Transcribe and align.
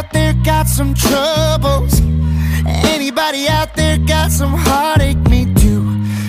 Out 0.00 0.12
there 0.14 0.32
got 0.44 0.66
some 0.66 0.94
troubles? 0.94 2.00
Anybody 2.94 3.48
out 3.48 3.74
there 3.76 3.98
got 3.98 4.30
some 4.30 4.54
heartache? 4.54 5.18
Me 5.28 5.44
too. 5.56 5.84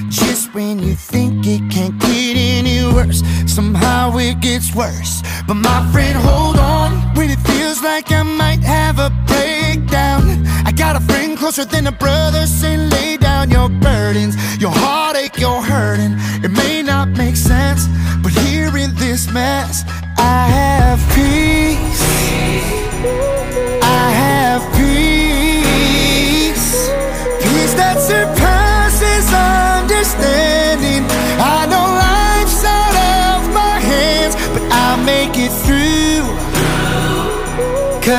Just 0.09 0.53
when 0.53 0.79
you 0.79 0.93
think 0.93 1.47
it 1.47 1.61
can't 1.71 1.97
get 1.99 2.35
any 2.35 2.83
worse, 2.93 3.23
somehow 3.47 4.17
it 4.17 4.41
gets 4.41 4.75
worse. 4.75 5.21
But 5.47 5.53
my 5.53 5.79
friend, 5.93 6.17
hold 6.17 6.57
on 6.57 6.91
when 7.15 7.29
it 7.29 7.39
feels 7.51 7.81
like 7.81 8.11
I 8.11 8.23
might 8.23 8.61
have 8.61 8.99
a 8.99 9.09
breakdown. 9.25 10.45
I 10.65 10.73
got 10.73 10.97
a 10.97 11.03
friend 11.09 11.37
closer 11.37 11.63
than 11.63 11.87
a 11.87 11.93
brother, 11.93 12.47
say 12.47 12.75
lay 12.75 13.15
down 13.15 13.51
your 13.51 13.69
burdens, 13.69 14.35
your 14.59 14.73
heartache, 14.73 15.37
your 15.39 15.61
hurting. 15.61 16.15
It 16.43 16.51
may 16.51 16.81
not 16.81 17.07
make 17.07 17.37
sense, 17.37 17.87
but 18.21 18.33
here 18.43 18.75
in 18.75 18.93
this 18.95 19.31
mess, 19.31 19.85
I 20.17 20.39
have 20.59 20.99
peace. 21.15 22.01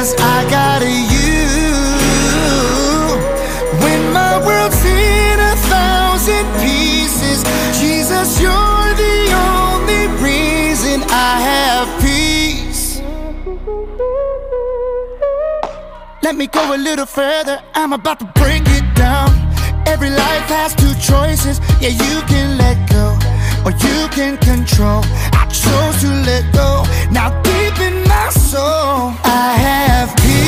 Cause 0.02 0.16
I 0.18 0.50
got 0.50 0.82
you. 0.82 1.46
When 3.84 4.12
my 4.12 4.44
world's 4.44 4.84
in 4.84 5.38
a 5.38 5.54
thousand 5.70 6.44
pieces, 6.58 7.44
Jesus, 7.80 8.40
you're 8.40 8.94
the 9.06 9.18
only 9.54 10.08
reason 10.18 11.04
I 11.08 11.32
have 11.50 11.86
peace. 12.02 13.00
Let 16.24 16.34
me 16.34 16.48
go 16.48 16.74
a 16.74 16.78
little 16.78 17.06
further. 17.06 17.62
I'm 17.74 17.92
about 17.92 18.18
to 18.18 18.26
break 18.34 18.64
it 18.66 18.96
down. 18.96 19.30
Every 19.86 20.10
life 20.10 20.48
has 20.50 20.74
two 20.74 20.94
choices. 20.96 21.60
Yeah, 21.80 21.90
you 21.90 22.22
can 22.26 22.58
let 22.58 22.90
go 22.90 23.16
or 23.64 23.70
you 23.70 24.08
can 24.08 24.36
control. 24.38 25.02
I 25.32 25.46
chose 25.46 26.00
to 26.02 26.08
let 26.26 26.52
go. 26.52 26.82
Now, 27.12 27.30
deep 27.42 27.71
soul, 28.52 29.14
I 29.24 29.56
have 29.56 30.14
peace. 30.16 30.41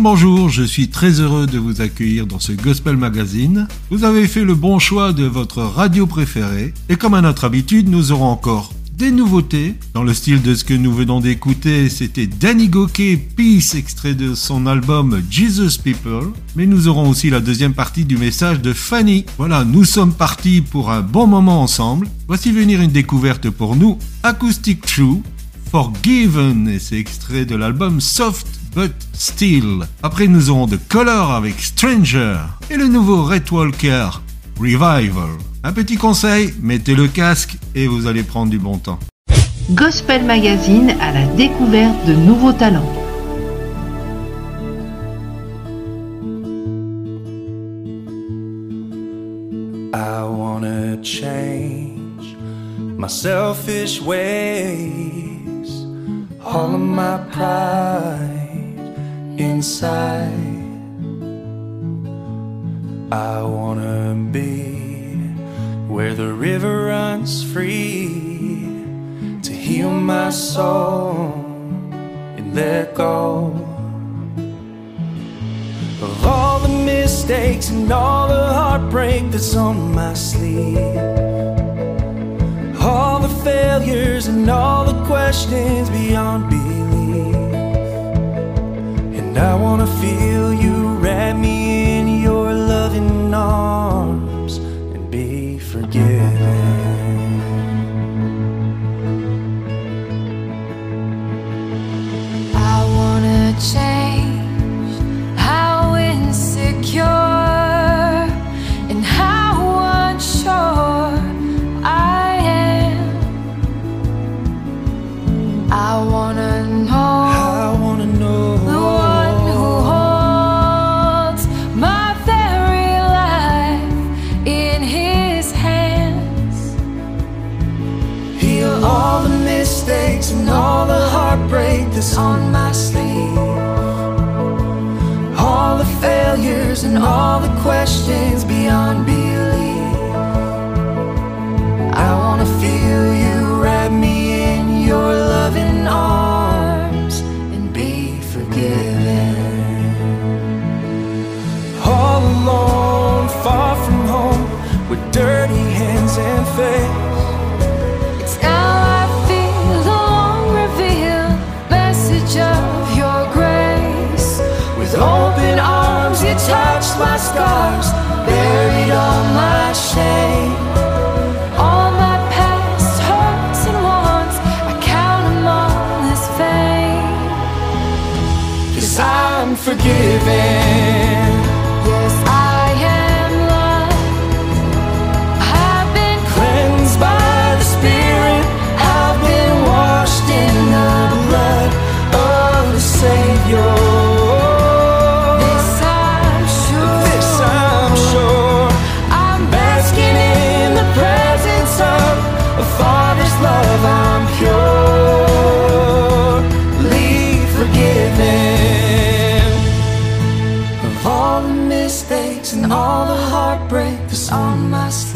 Bonjour, 0.00 0.50
je 0.50 0.62
suis 0.62 0.88
très 0.88 1.20
heureux 1.20 1.46
de 1.46 1.58
vous 1.58 1.80
accueillir 1.80 2.26
dans 2.26 2.38
ce 2.38 2.52
Gospel 2.52 2.96
Magazine. 2.96 3.66
Vous 3.90 4.04
avez 4.04 4.28
fait 4.28 4.44
le 4.44 4.54
bon 4.54 4.78
choix 4.78 5.12
de 5.12 5.24
votre 5.24 5.62
radio 5.62 6.06
préférée 6.06 6.74
et 6.88 6.96
comme 6.96 7.14
à 7.14 7.22
notre 7.22 7.44
habitude, 7.44 7.88
nous 7.88 8.12
aurons 8.12 8.26
encore 8.26 8.72
des 8.92 9.10
nouveautés 9.10 9.74
dans 9.94 10.02
le 10.02 10.12
style 10.14 10.42
de 10.42 10.54
ce 10.54 10.64
que 10.64 10.74
nous 10.74 10.92
venons 10.92 11.20
d'écouter. 11.20 11.88
C'était 11.88 12.26
Danny 12.26 12.68
Gokey, 12.68 13.16
Peace, 13.16 13.74
extrait 13.74 14.14
de 14.14 14.34
son 14.34 14.66
album 14.66 15.22
Jesus 15.30 15.78
People. 15.82 16.30
Mais 16.56 16.66
nous 16.66 16.88
aurons 16.88 17.08
aussi 17.08 17.30
la 17.30 17.40
deuxième 17.40 17.74
partie 17.74 18.04
du 18.04 18.18
message 18.18 18.60
de 18.60 18.72
Fanny. 18.72 19.24
Voilà, 19.38 19.64
nous 19.64 19.84
sommes 19.84 20.12
partis 20.12 20.60
pour 20.60 20.90
un 20.90 21.00
bon 21.00 21.26
moment 21.26 21.62
ensemble. 21.62 22.06
Voici 22.28 22.52
venir 22.52 22.80
une 22.82 22.92
découverte 22.92 23.50
pour 23.50 23.76
nous, 23.76 23.98
Acoustic 24.22 24.82
True. 24.82 25.22
Forgiven 25.70 26.68
et 26.68 26.78
c'est 26.78 26.96
extrait 26.96 27.44
de 27.44 27.56
l'album 27.56 28.00
Soft 28.00 28.55
But 28.76 28.92
Still. 29.14 29.86
Après 30.02 30.26
nous 30.26 30.50
aurons 30.50 30.66
The 30.66 30.76
Color 30.88 31.32
avec 31.32 31.58
Stranger 31.58 32.36
et 32.70 32.76
le 32.76 32.86
nouveau 32.88 33.24
Red 33.24 33.50
Walker 33.50 34.08
Revival. 34.60 35.38
Un 35.64 35.72
petit 35.72 35.96
conseil, 35.96 36.52
mettez 36.60 36.94
le 36.94 37.08
casque 37.08 37.56
et 37.74 37.86
vous 37.86 38.06
allez 38.06 38.22
prendre 38.22 38.50
du 38.50 38.58
bon 38.58 38.76
temps. 38.76 38.98
Gospel 39.70 40.26
Magazine 40.26 40.94
à 41.00 41.10
la 41.10 41.24
découverte 41.26 42.06
de 42.06 42.12
nouveaux 42.12 42.52
talents. 42.52 42.92
I 49.94 50.22
wanna 50.28 51.02
change 51.02 52.36
my 52.76 53.08
selfish 53.08 54.02
ways, 54.02 55.86
all 56.44 56.74
of 56.74 56.80
my 56.82 57.16
pride 57.32 58.35
inside. 59.38 60.56
I 63.12 63.42
wanna 63.42 64.14
be 64.32 64.76
where 65.88 66.14
the 66.14 66.32
river 66.32 66.86
runs 66.86 67.42
free 67.52 68.66
to 69.42 69.52
heal 69.52 69.90
my 69.90 70.30
soul 70.30 71.32
and 72.36 72.54
let 72.54 72.94
go 72.94 73.52
of 76.02 76.26
all 76.26 76.58
the 76.60 76.68
mistakes 76.68 77.70
and 77.70 77.90
all 77.90 78.28
the 78.28 78.52
heartbreak 78.52 79.30
that's 79.30 79.54
on 79.54 79.94
my 79.94 80.14
sleeve. 80.14 80.76
All 82.80 83.18
the 83.18 83.34
failures 83.42 84.26
and 84.26 84.48
all 84.50 84.84
the 84.84 85.04
questions 85.06 85.88
beyond 85.90 86.50
belief. 86.50 86.75
And 89.36 89.44
I 89.44 89.54
wanna 89.54 89.86
feel 89.86 90.54
you 90.54 90.94
wrap 90.94 91.36
me 91.36 91.98
in 91.98 92.22
your 92.22 92.54
loving 92.54 93.34
arms 93.34 94.56
and 94.56 95.10
be 95.10 95.58
forgiven. 95.58 96.32
I 102.54 102.78
wanna 102.96 103.54
change. 103.60 103.95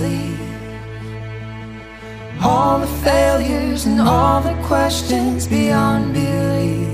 sleep. 0.01 0.39
All 2.43 2.79
the 2.79 2.93
failures 3.09 3.81
and 3.89 4.01
all 4.01 4.41
the 4.41 4.57
questions 4.71 5.47
beyond 5.47 6.15
belief. 6.15 6.89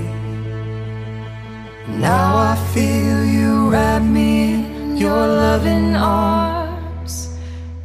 Now 2.09 2.29
I 2.51 2.55
feel 2.73 3.19
you 3.37 3.51
wrap 3.71 4.03
me 4.17 4.31
in 4.55 4.97
your 4.97 5.23
loving 5.43 5.95
arms 5.95 7.13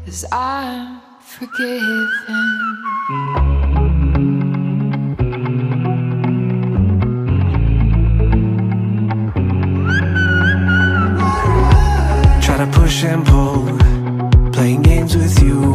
as 0.06 0.24
I'm 0.32 1.00
forgiven. 1.20 2.12
push 12.72 13.04
and 13.04 13.26
pull 13.26 13.81
Playing 14.62 14.82
games 14.82 15.16
with 15.16 15.42
you 15.42 15.72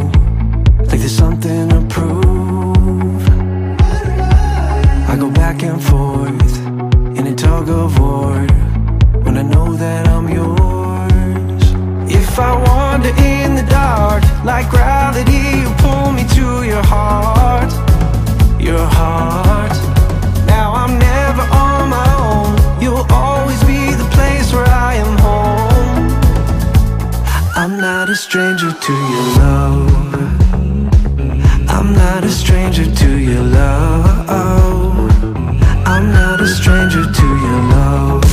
Like 0.88 1.00
there's 1.02 1.12
something 1.12 1.68
to 1.68 1.82
prove. 1.90 3.28
I 5.10 5.18
go 5.20 5.30
back 5.30 5.62
and 5.62 5.84
forth 5.84 6.58
In 7.18 7.28
a 7.28 7.36
tug 7.36 7.68
of 7.68 8.00
war 8.00 8.48
When 9.26 9.38
I 9.38 9.42
know 9.42 9.74
that 9.74 10.08
I'm 10.08 10.30
yours. 10.30 11.64
If 12.10 12.40
I 12.40 12.56
wander 12.66 13.10
in 13.10 13.56
the 13.56 13.68
dark 13.70 14.24
Like 14.46 14.70
gravity 14.70 15.60
you 15.60 15.70
pull 15.84 16.14
me 16.14 16.24
to 16.38 16.64
your 16.64 16.84
heart 16.84 17.74
Your 18.58 18.86
heart. 18.86 19.87
not 28.08 28.14
a 28.14 28.16
stranger 28.16 28.72
to 28.72 28.94
your 28.94 29.28
love. 29.36 30.14
I'm 31.68 31.92
not 31.92 32.24
a 32.24 32.30
stranger 32.30 32.86
to 32.90 33.18
your 33.18 33.42
love. 33.42 34.30
I'm 35.86 36.14
not 36.14 36.40
a 36.40 36.48
stranger 36.48 37.04
to 37.04 37.26
your 37.26 37.62
love. 37.76 38.27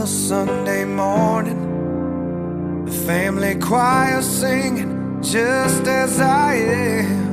A 0.00 0.06
Sunday 0.06 0.84
morning. 0.84 2.84
The 2.86 2.92
family 2.92 3.56
choir 3.56 4.22
singing 4.22 5.20
just 5.22 5.86
as 5.86 6.18
I 6.20 6.54
am. 6.54 7.32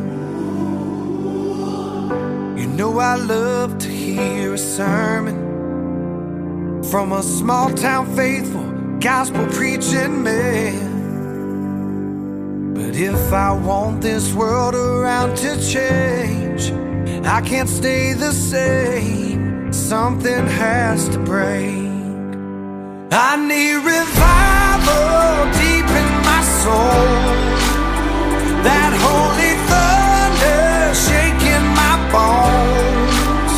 You 2.58 2.68
know, 2.68 3.00
I 3.00 3.16
love 3.16 3.78
to 3.80 3.88
hear 3.88 4.54
a 4.54 4.58
sermon 4.58 5.38
from 6.84 7.14
a 7.14 7.24
small 7.24 7.74
town 7.74 8.14
faithful 8.16 8.66
gospel 9.00 9.48
preaching 9.48 10.24
man. 10.24 10.98
But 12.74 12.96
if 12.96 13.32
I 13.32 13.54
want 13.54 14.02
this 14.02 14.34
world 14.34 14.76
around 14.76 15.38
to 15.38 15.56
change, 15.66 16.74
I 17.26 17.40
can't 17.42 17.70
stay 17.70 18.12
the 18.14 18.34
same. 18.34 19.72
Something 19.72 20.46
has 20.48 21.08
to 21.10 21.20
break. 21.20 21.79
I 23.12 23.38
need 23.38 23.82
revival 23.82 25.50
deep 25.58 25.90
in 25.90 26.10
my 26.22 26.42
soul. 26.62 27.10
That 28.62 28.94
holy 29.02 29.58
thunder 29.66 30.94
shaking 30.94 31.66
my 31.74 31.98
bones. 32.14 33.54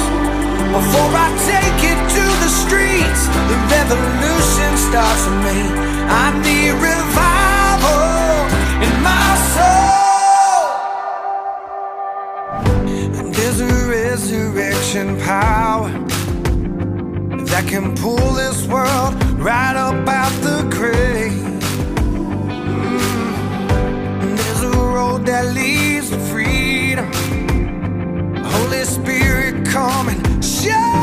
Before 0.72 1.12
I 1.12 1.28
take 1.52 1.84
it 1.84 2.00
to 2.16 2.24
the 2.40 2.52
streets, 2.64 3.28
the 3.52 3.58
revolution 3.76 4.72
starts 4.88 5.28
with 5.28 5.44
me. 5.44 5.68
I 6.08 6.32
need 6.48 6.72
revival 6.80 8.48
in 8.88 8.96
my 9.04 9.36
soul. 9.52 10.80
And 13.20 13.36
there's 13.36 13.60
a 13.60 13.68
resurrection 13.68 15.20
power 15.20 15.92
that 17.52 17.68
can 17.68 17.94
pull 17.96 18.32
this 18.34 18.66
world 18.66 19.14
right 19.38 19.76
up 19.76 20.08
out 20.08 20.32
the 20.42 20.64
grave. 20.70 21.34
Mm. 22.70 24.38
There's 24.38 24.62
a 24.62 24.70
road 24.70 25.26
that 25.26 25.54
leads 25.54 26.10
to 26.12 26.20
freedom. 26.32 27.12
Holy 28.44 28.86
Spirit, 28.86 29.66
come 29.66 30.08
and 30.08 30.44
show 30.44 31.01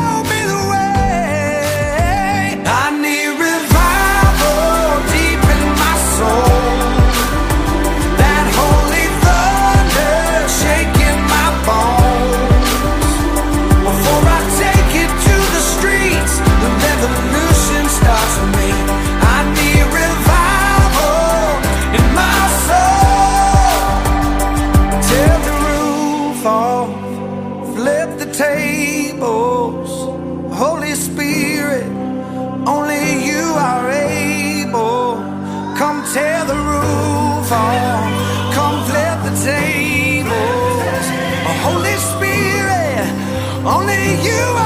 you 44.23 44.58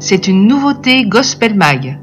C'est 0.00 0.26
une 0.26 0.48
nouveauté 0.48 1.04
Gospel 1.04 1.54
Mag. 1.54 2.00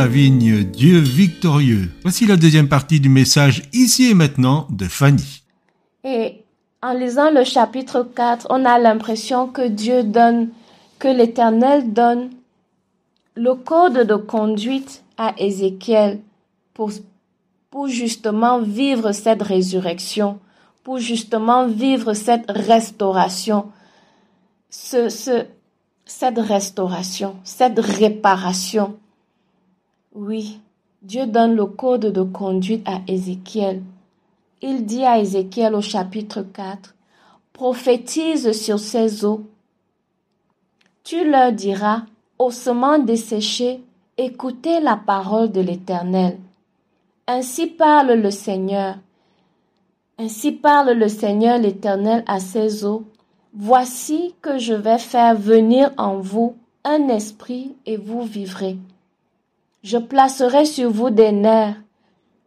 Lavigne, 0.00 0.64
Dieu 0.64 0.98
victorieux. 0.98 1.90
Voici 2.00 2.24
la 2.24 2.36
deuxième 2.36 2.70
partie 2.70 3.00
du 3.00 3.10
message 3.10 3.64
ici 3.74 4.08
et 4.08 4.14
maintenant 4.14 4.66
de 4.70 4.86
Fanny. 4.86 5.42
Et 6.04 6.42
en 6.82 6.94
lisant 6.94 7.30
le 7.30 7.44
chapitre 7.44 8.08
4, 8.16 8.46
on 8.48 8.64
a 8.64 8.78
l'impression 8.78 9.46
que 9.46 9.68
Dieu 9.68 10.02
donne, 10.02 10.48
que 10.98 11.08
l'Éternel 11.08 11.92
donne 11.92 12.30
le 13.34 13.54
code 13.54 14.06
de 14.06 14.14
conduite 14.14 15.04
à 15.18 15.34
Ézéchiel 15.36 16.20
pour, 16.72 16.92
pour 17.70 17.86
justement 17.86 18.62
vivre 18.62 19.12
cette 19.12 19.42
résurrection, 19.42 20.38
pour 20.82 20.96
justement 20.96 21.66
vivre 21.66 22.14
cette 22.14 22.50
restauration, 22.50 23.66
ce, 24.70 25.10
cette 26.06 26.38
restauration, 26.38 27.36
cette 27.44 27.78
réparation. 27.78 28.96
Oui, 30.12 30.60
Dieu 31.02 31.26
donne 31.26 31.54
le 31.54 31.66
code 31.66 32.06
de 32.06 32.22
conduite 32.22 32.82
à 32.84 33.00
Ézéchiel. 33.06 33.80
Il 34.60 34.84
dit 34.84 35.04
à 35.04 35.20
Ézéchiel 35.20 35.72
au 35.76 35.80
chapitre 35.80 36.42
4, 36.42 36.96
prophétise 37.52 38.50
sur 38.50 38.80
ces 38.80 39.24
eaux. 39.24 39.44
Tu 41.04 41.30
leur 41.30 41.52
diras, 41.52 42.02
ossements 42.40 42.98
desséchés, 42.98 43.84
écoutez 44.18 44.80
la 44.80 44.96
parole 44.96 45.52
de 45.52 45.60
l'Éternel. 45.60 46.38
Ainsi 47.28 47.68
parle 47.68 48.14
le 48.14 48.32
Seigneur. 48.32 48.96
Ainsi 50.18 50.50
parle 50.50 50.90
le 50.90 51.06
Seigneur 51.06 51.56
l'Éternel 51.58 52.24
à 52.26 52.40
ses 52.40 52.84
eaux. 52.84 53.04
Voici 53.54 54.34
que 54.42 54.58
je 54.58 54.74
vais 54.74 54.98
faire 54.98 55.36
venir 55.36 55.92
en 55.96 56.18
vous 56.18 56.56
un 56.82 57.06
esprit 57.06 57.76
et 57.86 57.96
vous 57.96 58.24
vivrez. 58.24 58.76
Je 59.82 59.98
placerai 59.98 60.64
sur 60.64 60.90
vous 60.90 61.10
des 61.10 61.32
nerfs. 61.32 61.76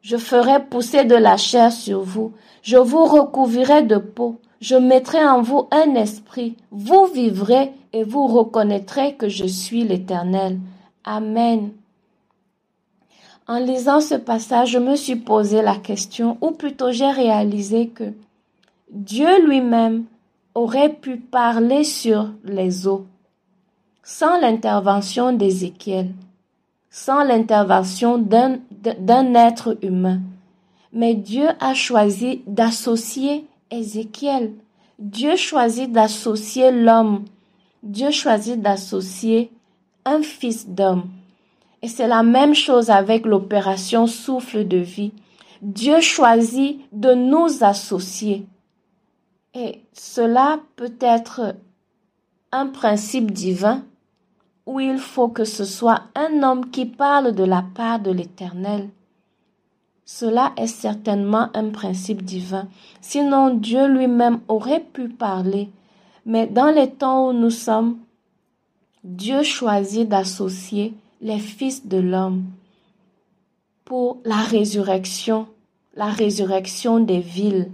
Je 0.01 0.17
ferai 0.17 0.63
pousser 0.65 1.05
de 1.05 1.15
la 1.15 1.37
chair 1.37 1.71
sur 1.71 2.01
vous. 2.01 2.33
Je 2.61 2.77
vous 2.77 3.05
recouvrirai 3.05 3.83
de 3.83 3.97
peau. 3.97 4.39
Je 4.61 4.75
mettrai 4.75 5.25
en 5.25 5.41
vous 5.41 5.67
un 5.71 5.95
esprit. 5.95 6.55
Vous 6.71 7.05
vivrez 7.05 7.71
et 7.91 8.03
vous 8.03 8.27
reconnaîtrez 8.27 9.15
que 9.15 9.29
je 9.29 9.45
suis 9.45 9.83
l'Éternel. 9.83 10.59
Amen. 11.03 11.71
En 13.47 13.59
lisant 13.59 13.99
ce 13.99 14.15
passage, 14.15 14.71
je 14.71 14.79
me 14.79 14.95
suis 14.95 15.17
posé 15.17 15.61
la 15.61 15.75
question, 15.75 16.37
ou 16.39 16.51
plutôt 16.51 16.91
j'ai 16.91 17.11
réalisé 17.11 17.89
que 17.89 18.13
Dieu 18.89 19.45
lui-même 19.45 20.05
aurait 20.55 20.93
pu 20.93 21.17
parler 21.17 21.83
sur 21.83 22.29
les 22.45 22.87
eaux 22.87 23.05
sans 24.03 24.39
l'intervention 24.39 25.31
d'Ézéchiel, 25.31 26.09
sans 26.93 27.23
l'intervention 27.23 28.19
d'un 28.19 29.33
être 29.33 29.79
humain. 29.81 30.21
Mais 30.93 31.15
Dieu 31.15 31.47
a 31.59 31.73
choisi 31.73 32.43
d'associer 32.45 33.47
Ézéchiel. 33.71 34.53
Dieu 34.99 35.35
choisit 35.35 35.91
d'associer 35.91 36.69
l'homme. 36.71 37.25
Dieu 37.81 38.11
choisit 38.11 38.61
d'associer 38.61 39.51
un 40.05 40.21
fils 40.21 40.69
d'homme. 40.69 41.09
Et 41.81 41.87
c'est 41.87 42.07
la 42.07 42.21
même 42.21 42.53
chose 42.53 42.91
avec 42.91 43.25
l'opération 43.25 44.05
souffle 44.05 44.67
de 44.67 44.77
vie. 44.77 45.13
Dieu 45.63 45.99
choisit 45.99 46.79
de 46.91 47.15
nous 47.15 47.63
associer. 47.63 48.45
Et 49.55 49.81
cela 49.93 50.59
peut 50.75 50.95
être 51.01 51.55
un 52.51 52.67
principe 52.67 53.31
divin 53.31 53.83
où 54.65 54.79
il 54.79 54.97
faut 54.97 55.27
que 55.27 55.45
ce 55.45 55.65
soit 55.65 56.03
un 56.15 56.43
homme 56.43 56.69
qui 56.69 56.85
parle 56.85 57.33
de 57.33 57.43
la 57.43 57.63
part 57.75 57.99
de 57.99 58.11
l'Éternel. 58.11 58.89
Cela 60.05 60.53
est 60.57 60.67
certainement 60.67 61.49
un 61.53 61.69
principe 61.69 62.23
divin. 62.23 62.67
Sinon, 63.01 63.53
Dieu 63.53 63.87
lui-même 63.87 64.39
aurait 64.47 64.83
pu 64.83 65.09
parler. 65.09 65.69
Mais 66.25 66.47
dans 66.47 66.73
les 66.73 66.89
temps 66.89 67.29
où 67.29 67.33
nous 67.33 67.49
sommes, 67.49 67.97
Dieu 69.03 69.43
choisit 69.43 70.07
d'associer 70.07 70.93
les 71.21 71.39
fils 71.39 71.87
de 71.87 71.97
l'homme 71.97 72.45
pour 73.85 74.17
la 74.23 74.37
résurrection, 74.37 75.47
la 75.95 76.07
résurrection 76.07 76.99
des 76.99 77.19
villes, 77.19 77.69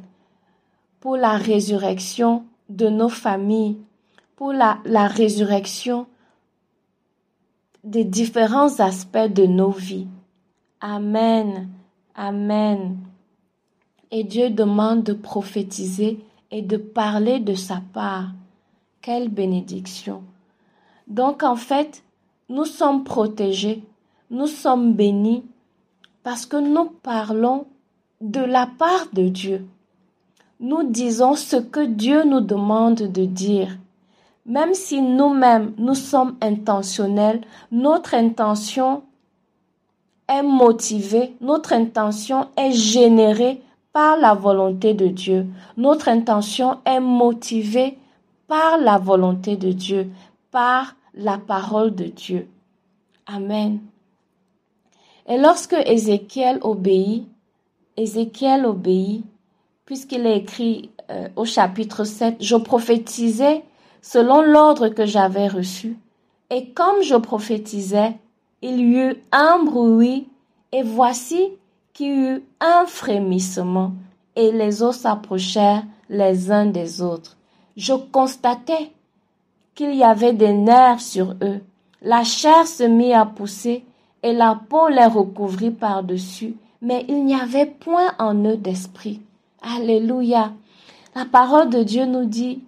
pour 1.00 1.18
la 1.18 1.34
résurrection 1.34 2.44
de 2.70 2.90
nos 2.90 3.10
familles, 3.10 3.78
pour 4.36 4.54
la, 4.54 4.80
la 4.86 5.08
résurrection 5.08 6.08
des 7.84 8.04
différents 8.04 8.80
aspects 8.80 9.18
de 9.18 9.46
nos 9.46 9.72
vies. 9.72 10.08
Amen. 10.82 11.70
Amen. 12.16 12.98
Et 14.12 14.24
Dieu 14.24 14.50
demande 14.50 15.04
de 15.04 15.14
prophétiser 15.14 16.20
et 16.52 16.62
de 16.62 16.78
parler 16.78 17.40
de 17.40 17.54
sa 17.54 17.82
part. 17.94 18.32
Quelle 19.02 19.30
bénédiction. 19.30 20.24
Donc 21.08 21.44
en 21.44 21.56
fait, 21.56 22.04
nous 22.50 22.66
sommes 22.66 23.04
protégés, 23.04 23.84
nous 24.30 24.48
sommes 24.48 24.94
bénis 24.94 25.44
parce 26.24 26.46
que 26.46 26.58
nous 26.58 26.86
parlons 27.02 27.66
de 28.22 28.42
la 28.42 28.68
part 28.68 29.08
de 29.14 29.30
Dieu. 29.30 29.66
Nous 30.60 30.84
disons 30.84 31.36
ce 31.36 31.56
que 31.56 31.86
Dieu 31.86 32.26
nous 32.26 32.42
demande 32.42 33.04
de 33.04 33.26
dire. 33.26 33.78
Même 34.50 34.74
si 34.74 35.00
nous-mêmes, 35.00 35.74
nous 35.78 35.94
sommes 35.94 36.36
intentionnels, 36.42 37.42
notre 37.72 38.16
intention 38.16 39.04
est 40.28 40.42
motivée, 40.42 41.36
notre 41.40 41.72
intention 41.72 42.48
est 42.58 42.72
générée 42.72 43.62
par 43.94 44.18
la 44.18 44.34
volonté 44.34 44.96
de 44.96 45.08
Dieu. 45.08 45.46
Notre 45.78 46.10
intention 46.10 46.80
est 46.84 47.00
motivée 47.00 48.00
par 48.48 48.80
la 48.80 48.98
volonté 48.98 49.56
de 49.56 49.72
Dieu, 49.72 50.10
par 50.50 50.96
la 51.14 51.38
parole 51.38 51.94
de 51.94 52.06
Dieu. 52.06 52.48
Amen. 53.28 53.80
Et 55.28 55.38
lorsque 55.38 55.76
Ézéchiel 55.86 56.58
obéit, 56.64 57.28
Ézéchiel 57.96 58.66
obéit, 58.66 59.24
puisqu'il 59.86 60.26
est 60.26 60.38
écrit 60.38 60.90
euh, 61.12 61.28
au 61.36 61.46
chapitre 61.46 62.04
7, 62.04 62.38
je 62.40 62.56
prophétisais 62.56 63.64
selon 64.02 64.42
l'ordre 64.42 64.90
que 64.90 65.06
j'avais 65.06 65.48
reçu. 65.48 65.98
Et 66.50 66.70
comme 66.70 67.02
je 67.04 67.16
prophétisais, 67.16 68.16
il 68.62 68.80
y 68.80 68.98
eut 68.98 69.16
un 69.32 69.64
bruit, 69.64 70.28
et 70.72 70.84
voici 70.84 71.50
qu'il 71.94 72.08
y 72.08 72.28
eut 72.32 72.44
un 72.60 72.86
frémissement, 72.86 73.94
et 74.36 74.52
les 74.52 74.84
eaux 74.84 74.92
s'approchèrent 74.92 75.84
les 76.10 76.52
uns 76.52 76.66
des 76.66 77.02
autres. 77.02 77.38
Je 77.78 77.94
constatais 77.94 78.92
qu'il 79.76 79.96
y 79.96 80.04
avait 80.04 80.34
des 80.34 80.54
nerfs 80.54 81.02
sur 81.02 81.36
eux. 81.42 81.62
La 82.02 82.24
chair 82.24 82.68
se 82.68 82.84
mit 82.84 83.14
à 83.14 83.26
pousser, 83.26 83.86
et 84.24 84.34
la 84.34 84.60
peau 84.70 84.90
les 84.90 85.06
recouvrit 85.06 85.72
par-dessus, 85.72 86.56
mais 86.82 87.06
il 87.08 87.26
n'y 87.26 87.36
avait 87.36 87.66
point 87.66 88.14
en 88.20 88.36
eux 88.46 88.58
d'esprit. 88.58 89.22
Alléluia. 89.62 90.52
La 91.16 91.26
parole 91.26 91.70
de 91.70 91.84
Dieu 91.84 92.06
nous 92.06 92.26
dit 92.26 92.64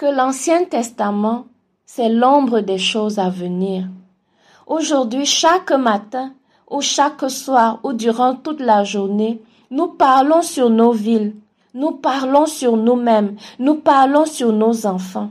que 0.00 0.06
l'Ancien 0.06 0.64
Testament, 0.64 1.44
c'est 1.84 2.08
l'ombre 2.08 2.60
des 2.60 2.78
choses 2.78 3.18
à 3.18 3.28
venir. 3.28 3.86
Aujourd'hui, 4.66 5.26
chaque 5.26 5.72
matin, 5.72 6.32
ou 6.70 6.80
chaque 6.80 7.28
soir, 7.28 7.80
ou 7.82 7.92
durant 7.92 8.34
toute 8.34 8.60
la 8.60 8.82
journée, 8.82 9.42
nous 9.70 9.88
parlons 9.88 10.40
sur 10.40 10.70
nos 10.70 10.92
villes, 10.92 11.34
nous 11.74 11.90
parlons 11.90 12.46
sur 12.46 12.78
nous-mêmes, 12.78 13.36
nous 13.58 13.74
parlons 13.74 14.24
sur 14.24 14.54
nos 14.54 14.86
enfants. 14.86 15.28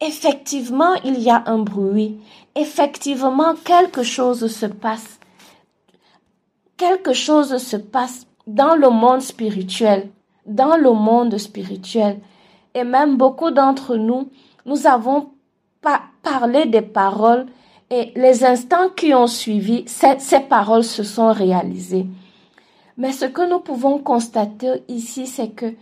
Effectivement, 0.00 0.94
il 1.04 1.18
y 1.18 1.28
a 1.28 1.42
un 1.46 1.58
bruit. 1.58 2.20
Effectivement, 2.54 3.56
quelque 3.64 4.04
chose 4.04 4.46
se 4.46 4.66
passe. 4.66 5.18
Quelque 6.76 7.12
chose 7.12 7.56
se 7.56 7.76
passe 7.76 8.28
dans 8.46 8.76
le 8.76 8.88
monde 8.88 9.20
spirituel, 9.20 10.10
dans 10.46 10.76
le 10.76 10.92
monde 10.92 11.36
spirituel. 11.38 12.20
Et 12.74 12.84
même 12.84 13.16
beaucoup 13.16 13.50
d'entre 13.50 13.96
nous, 13.96 14.28
nous 14.66 14.86
avons 14.86 15.30
parlé 16.22 16.66
des 16.66 16.82
paroles 16.82 17.46
et 17.90 18.12
les 18.16 18.44
instants 18.44 18.88
qui 18.88 19.12
ont 19.12 19.26
suivi, 19.26 19.84
ces, 19.86 20.40
paroles 20.40 20.84
se 20.84 21.02
sont 21.02 21.32
réalisées. 21.32 22.06
Mais 22.96 23.12
ce 23.12 23.26
que 23.26 23.48
nous 23.48 23.60
pouvons 23.60 23.98
constater 23.98 24.82
ici, 24.88 25.26
c'est 25.26 25.50
que 25.50 25.74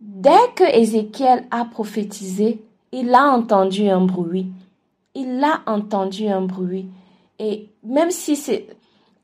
dès 0.00 0.30
que 0.56 0.64
Ézéchiel 0.64 1.44
a 1.50 1.64
prophétisé, 1.64 2.62
il 2.92 3.14
a 3.14 3.28
entendu 3.30 3.88
un 3.88 4.00
bruit. 4.00 4.48
il 5.14 5.42
a 5.42 5.60
entendu 5.70 6.26
un 6.28 6.42
bruit. 6.42 6.86
Et 7.38 7.68
même 7.84 8.10
si 8.10 8.36
c'est 8.36 8.66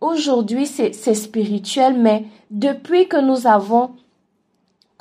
aujourd'hui 0.01 0.67
c'est 0.67 1.15
spirituel, 1.15 1.99
mais 1.99 2.25
depuis 2.51 3.09
que 3.09 3.21
nous 3.21 3.47
avons 3.47 3.91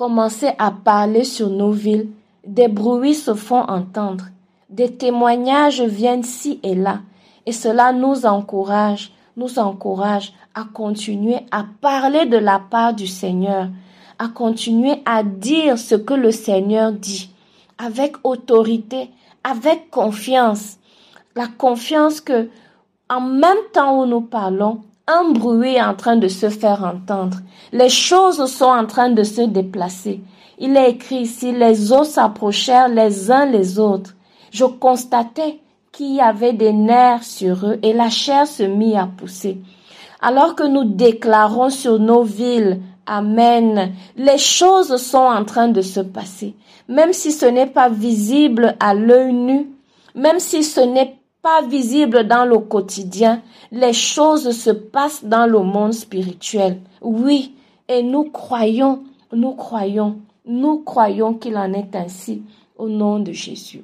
commencé 0.01 0.49
à 0.57 0.71
parler 0.71 1.23
sur 1.23 1.51
nos 1.51 1.69
villes, 1.69 2.07
des 2.43 2.67
bruits 2.67 3.13
se 3.13 3.35
font 3.35 3.61
entendre, 3.61 4.29
des 4.67 4.91
témoignages 4.91 5.83
viennent 5.83 6.23
ci 6.23 6.59
et 6.63 6.73
là, 6.73 7.01
et 7.45 7.51
cela 7.51 7.93
nous 7.93 8.25
encourage, 8.25 9.11
nous 9.37 9.59
encourage 9.59 10.33
à 10.55 10.63
continuer 10.63 11.41
à 11.51 11.65
parler 11.81 12.25
de 12.25 12.37
la 12.37 12.57
part 12.57 12.95
du 12.95 13.05
Seigneur, 13.05 13.69
à 14.17 14.27
continuer 14.27 15.03
à 15.05 15.21
dire 15.21 15.77
ce 15.77 15.93
que 15.93 16.15
le 16.15 16.31
Seigneur 16.31 16.93
dit, 16.93 17.29
avec 17.77 18.15
autorité, 18.23 19.11
avec 19.43 19.91
confiance, 19.91 20.79
la 21.35 21.45
confiance 21.45 22.21
que, 22.21 22.49
en 23.07 23.21
même 23.21 23.63
temps 23.71 24.01
où 24.01 24.07
nous 24.07 24.21
parlons, 24.21 24.81
un 25.07 25.31
bruit 25.31 25.75
est 25.75 25.81
en 25.81 25.95
train 25.95 26.15
de 26.15 26.27
se 26.27 26.49
faire 26.49 26.83
entendre. 26.83 27.37
Les 27.71 27.89
choses 27.89 28.45
sont 28.45 28.65
en 28.65 28.85
train 28.85 29.09
de 29.09 29.23
se 29.23 29.41
déplacer. 29.41 30.21
Il 30.59 30.77
est 30.77 30.91
écrit 30.91 31.21
ici, 31.21 31.51
les 31.51 31.91
eaux 31.91 32.03
s'approchèrent 32.03 32.87
les 32.87 33.31
uns 33.31 33.45
les 33.45 33.79
autres. 33.79 34.15
Je 34.51 34.65
constatais 34.65 35.59
qu'il 35.91 36.13
y 36.15 36.21
avait 36.21 36.53
des 36.53 36.73
nerfs 36.73 37.23
sur 37.23 37.65
eux 37.65 37.79
et 37.81 37.93
la 37.93 38.09
chair 38.09 38.47
se 38.47 38.63
mit 38.63 38.95
à 38.95 39.07
pousser. 39.07 39.57
Alors 40.21 40.55
que 40.55 40.63
nous 40.63 40.83
déclarons 40.83 41.69
sur 41.69 41.99
nos 41.99 42.23
villes, 42.23 42.81
Amen, 43.07 43.93
les 44.15 44.37
choses 44.37 44.95
sont 44.97 45.17
en 45.17 45.43
train 45.43 45.67
de 45.67 45.81
se 45.81 45.99
passer. 45.99 46.55
Même 46.87 47.13
si 47.13 47.31
ce 47.31 47.45
n'est 47.45 47.67
pas 47.67 47.89
visible 47.89 48.75
à 48.79 48.93
l'œil 48.93 49.33
nu, 49.33 49.71
même 50.15 50.39
si 50.39 50.63
ce 50.63 50.81
n'est 50.81 51.17
pas 51.41 51.61
visible 51.61 52.27
dans 52.27 52.45
le 52.45 52.59
quotidien, 52.59 53.41
les 53.71 53.93
choses 53.93 54.51
se 54.51 54.69
passent 54.69 55.23
dans 55.23 55.45
le 55.45 55.59
monde 55.59 55.93
spirituel. 55.93 56.79
Oui, 57.01 57.55
et 57.87 58.03
nous 58.03 58.25
croyons, 58.25 59.03
nous 59.33 59.53
croyons, 59.53 60.19
nous 60.45 60.79
croyons 60.79 61.33
qu'il 61.33 61.57
en 61.57 61.73
est 61.73 61.95
ainsi 61.95 62.43
au 62.77 62.89
nom 62.89 63.19
de 63.19 63.31
Jésus. 63.31 63.83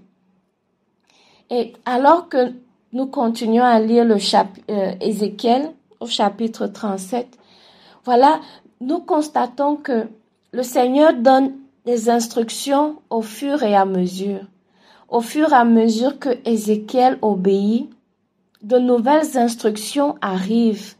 Et 1.50 1.74
alors 1.86 2.30
que 2.30 2.54
nous 2.93 3.08
continuons 3.08 3.63
à 3.63 3.80
lire 3.80 4.06
le 4.06 4.17
chapitre 4.17 4.65
euh, 4.70 4.93
Ézéchiel 5.02 5.72
au 6.00 6.08
chapitre 6.08 6.67
37, 6.67 7.38
voilà, 8.06 8.39
nous 8.80 9.00
constatons 9.00 9.76
que 9.76 10.08
le 10.52 10.63
Seigneur 10.63 11.13
donne 11.13 11.54
des 11.86 12.10
instructions 12.10 13.02
au 13.10 13.22
fur 13.22 13.63
et 13.63 13.76
à 13.76 13.86
mesure. 13.86 14.41
Au 15.10 15.22
fur 15.22 15.52
et 15.52 15.56
à 15.56 15.63
mesure 15.63 16.20
que 16.20 16.38
Ézéchiel 16.46 17.17
obéit, 17.22 17.89
de 18.62 18.78
nouvelles 18.78 19.38
instructions 19.38 20.15
arrivent. 20.22 20.96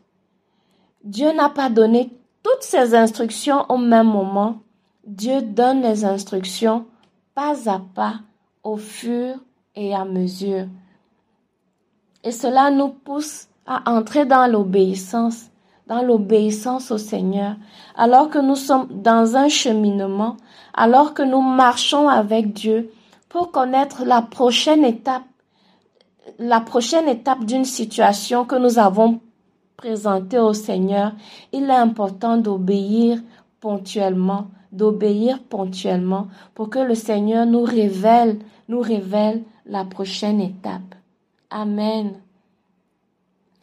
Dieu 1.04 1.34
n'a 1.34 1.50
pas 1.50 1.70
donné 1.70 2.12
toutes 2.44 2.62
ces 2.62 2.96
instructions 2.96 3.66
au 3.70 3.78
même 3.78 4.08
moment. 4.08 4.60
Dieu 5.06 5.42
donne 5.42 5.82
les 5.82 6.06
instructions 6.06 6.86
pas 7.34 7.70
à 7.70 7.82
pas 7.94 8.16
au 8.64 8.78
fur 8.78 9.36
et 9.76 9.94
à 9.94 10.06
mesure. 10.06 10.66
Et 12.24 12.32
cela 12.32 12.72
nous 12.72 12.90
pousse 12.90 13.48
à 13.66 13.90
entrer 13.92 14.26
dans 14.26 14.48
l'obéissance, 14.48 15.46
dans 15.88 16.02
l'obéissance 16.02 16.92
au 16.92 16.98
Seigneur, 16.98 17.56
alors 17.96 18.30
que 18.30 18.40
nous 18.40 18.56
sommes 18.56 18.88
dans 18.90 19.36
un 19.36 19.50
cheminement, 19.50 20.38
alors 20.74 21.14
que 21.14 21.22
nous 21.22 21.42
marchons 21.42 22.10
avec 22.10 22.54
Dieu 22.54 22.92
pour 23.30 23.52
connaître 23.52 24.04
la 24.06 24.22
prochaine 24.22 24.84
étape, 24.86 25.24
la 26.40 26.62
prochaine 26.62 27.08
étape 27.08 27.46
d'une 27.46 27.66
situation 27.66 28.46
que 28.46 28.56
nous 28.56 28.80
avons 28.80 29.20
présentée 29.78 30.40
au 30.40 30.54
Seigneur. 30.54 31.14
Il 31.52 31.66
est 31.66 31.76
important 31.76 32.38
d'obéir 32.38 33.20
ponctuellement, 33.60 34.48
d'obéir 34.72 35.40
ponctuellement 35.44 36.28
pour 36.56 36.70
que 36.70 36.80
le 36.80 36.96
Seigneur 36.96 37.46
nous 37.46 37.64
révèle, 37.64 38.40
nous 38.68 38.82
révèle 38.82 39.44
la 39.66 39.86
prochaine 39.86 40.42
étape. 40.42 40.96
Amen. 41.50 42.14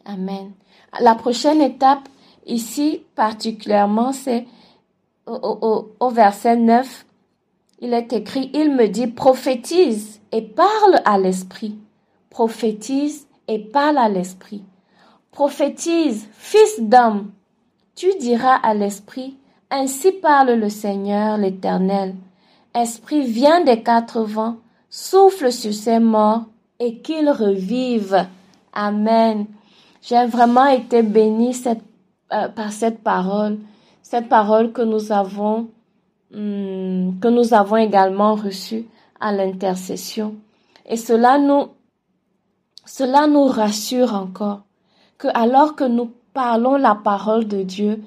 Amen. 0.05 0.51
La 0.99 1.15
prochaine 1.15 1.61
étape, 1.61 2.07
ici 2.45 3.01
particulièrement, 3.15 4.13
c'est 4.13 4.45
au, 5.25 5.33
au, 5.33 5.95
au, 5.99 6.09
verset 6.09 6.55
9. 6.55 7.04
Il 7.79 7.93
est 7.93 8.13
écrit, 8.13 8.49
il 8.53 8.73
me 8.73 8.87
dit, 8.87 9.07
prophétise 9.07 10.21
et 10.31 10.41
parle 10.41 11.01
à 11.05 11.17
l'esprit. 11.17 11.77
Prophétise 12.29 13.27
et 13.47 13.59
parle 13.59 13.97
à 13.97 14.09
l'esprit. 14.09 14.63
Prophétise, 15.31 16.27
fils 16.33 16.79
d'homme. 16.79 17.31
Tu 17.95 18.07
diras 18.19 18.55
à 18.55 18.73
l'esprit, 18.73 19.37
ainsi 19.69 20.11
parle 20.11 20.51
le 20.51 20.69
Seigneur 20.69 21.37
l'Éternel. 21.37 22.15
Esprit, 22.73 23.21
viens 23.21 23.63
des 23.63 23.83
quatre 23.83 24.21
vents, 24.21 24.57
souffle 24.89 25.51
sur 25.51 25.73
ces 25.73 25.99
morts 25.99 26.45
et 26.79 26.99
qu'ils 26.99 27.29
revivent. 27.29 28.25
Amen. 28.73 29.45
J'ai 30.01 30.25
vraiment 30.25 30.67
été 30.67 31.03
cette, 31.53 31.83
euh, 32.33 32.47
par 32.49 32.71
cette 32.71 33.01
parole, 33.01 33.57
cette 34.01 34.29
parole 34.29 34.71
que 34.71 34.81
nous 34.81 35.11
avons, 35.11 35.69
que 36.35 37.27
nous 37.29 37.53
avons 37.53 37.77
également 37.77 38.35
reçue 38.35 38.85
à 39.21 39.31
l'intercession. 39.31 40.35
Et 40.85 40.97
cela 40.97 41.37
nous, 41.37 41.69
rassure 43.47 44.13
encore 44.13 44.63
que 45.17 45.29
alors 45.33 45.75
que 45.77 45.85
nous 45.85 46.11
parlons 46.33 46.75
la 46.75 46.93
parole 46.95 47.47
de 47.47 47.63
Dieu, 47.63 48.03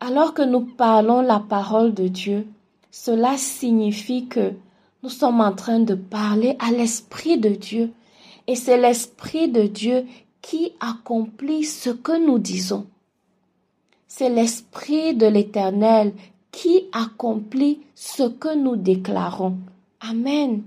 alors 0.00 0.34
que 0.34 0.42
nous 0.42 0.60
parlons 0.60 1.22
la 1.22 1.40
parole 1.40 1.94
de 1.94 2.08
Dieu, 2.08 2.46
cela 2.90 3.38
signifie 3.38 4.26
que 4.26 4.52
nous 5.02 5.08
sommes 5.08 5.40
en 5.40 5.52
train 5.52 5.80
de 5.80 5.94
parler 5.94 6.56
à 6.58 6.70
l'Esprit 6.70 7.38
de 7.38 7.48
Dieu. 7.48 7.90
Et 8.46 8.54
c'est 8.54 8.76
l'Esprit 8.76 9.48
de 9.48 9.62
Dieu 9.62 10.04
qui 10.42 10.72
accomplit 10.78 11.64
ce 11.64 11.88
que 11.88 12.22
nous 12.22 12.38
disons. 12.38 12.86
C'est 14.16 14.30
l'Esprit 14.30 15.16
de 15.16 15.26
l'Éternel 15.26 16.12
qui 16.52 16.84
accomplit 16.92 17.80
ce 17.96 18.22
que 18.22 18.54
nous 18.54 18.76
déclarons. 18.76 19.56
Amen. 19.98 20.62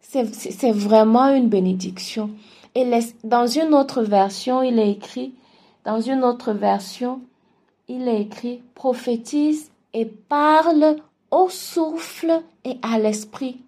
C'est 0.00 0.70
vraiment 0.70 1.34
une 1.34 1.48
bénédiction. 1.48 2.30
Et 2.76 2.88
dans 3.24 3.48
une 3.48 3.74
autre 3.74 4.02
version, 4.02 4.62
il 4.62 4.78
est 4.78 4.92
écrit, 4.92 5.34
dans 5.84 6.00
une 6.00 6.22
autre 6.22 6.52
version, 6.52 7.22
il 7.88 8.06
est 8.06 8.20
écrit, 8.20 8.62
prophétise 8.76 9.72
et 9.92 10.06
parle 10.06 10.94
au 11.32 11.48
souffle 11.48 12.40
et 12.64 12.76
à 12.82 13.00
l'esprit. 13.00 13.62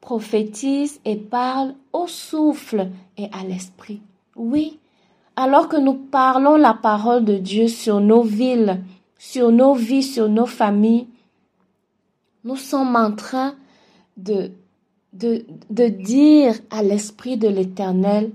Prophétise 0.00 1.00
et 1.04 1.16
parle 1.16 1.74
au 1.92 2.06
souffle 2.06 2.88
et 3.18 3.28
à 3.32 3.42
l'esprit. 3.42 4.00
Oui, 4.36 4.78
alors 5.36 5.68
que 5.68 5.76
nous 5.76 5.94
parlons 5.94 6.56
la 6.56 6.74
parole 6.74 7.24
de 7.24 7.36
Dieu 7.36 7.68
sur 7.68 8.00
nos 8.00 8.22
villes, 8.22 8.80
sur 9.18 9.50
nos 9.50 9.74
vies, 9.74 10.02
sur 10.02 10.28
nos 10.28 10.46
familles, 10.46 11.06
nous 12.44 12.56
sommes 12.56 12.94
en 12.94 13.12
train 13.12 13.54
de, 14.16 14.50
de, 15.12 15.44
de 15.70 15.88
dire 15.88 16.54
à 16.70 16.82
l'Esprit 16.82 17.36
de 17.36 17.48
l'Éternel 17.48 18.30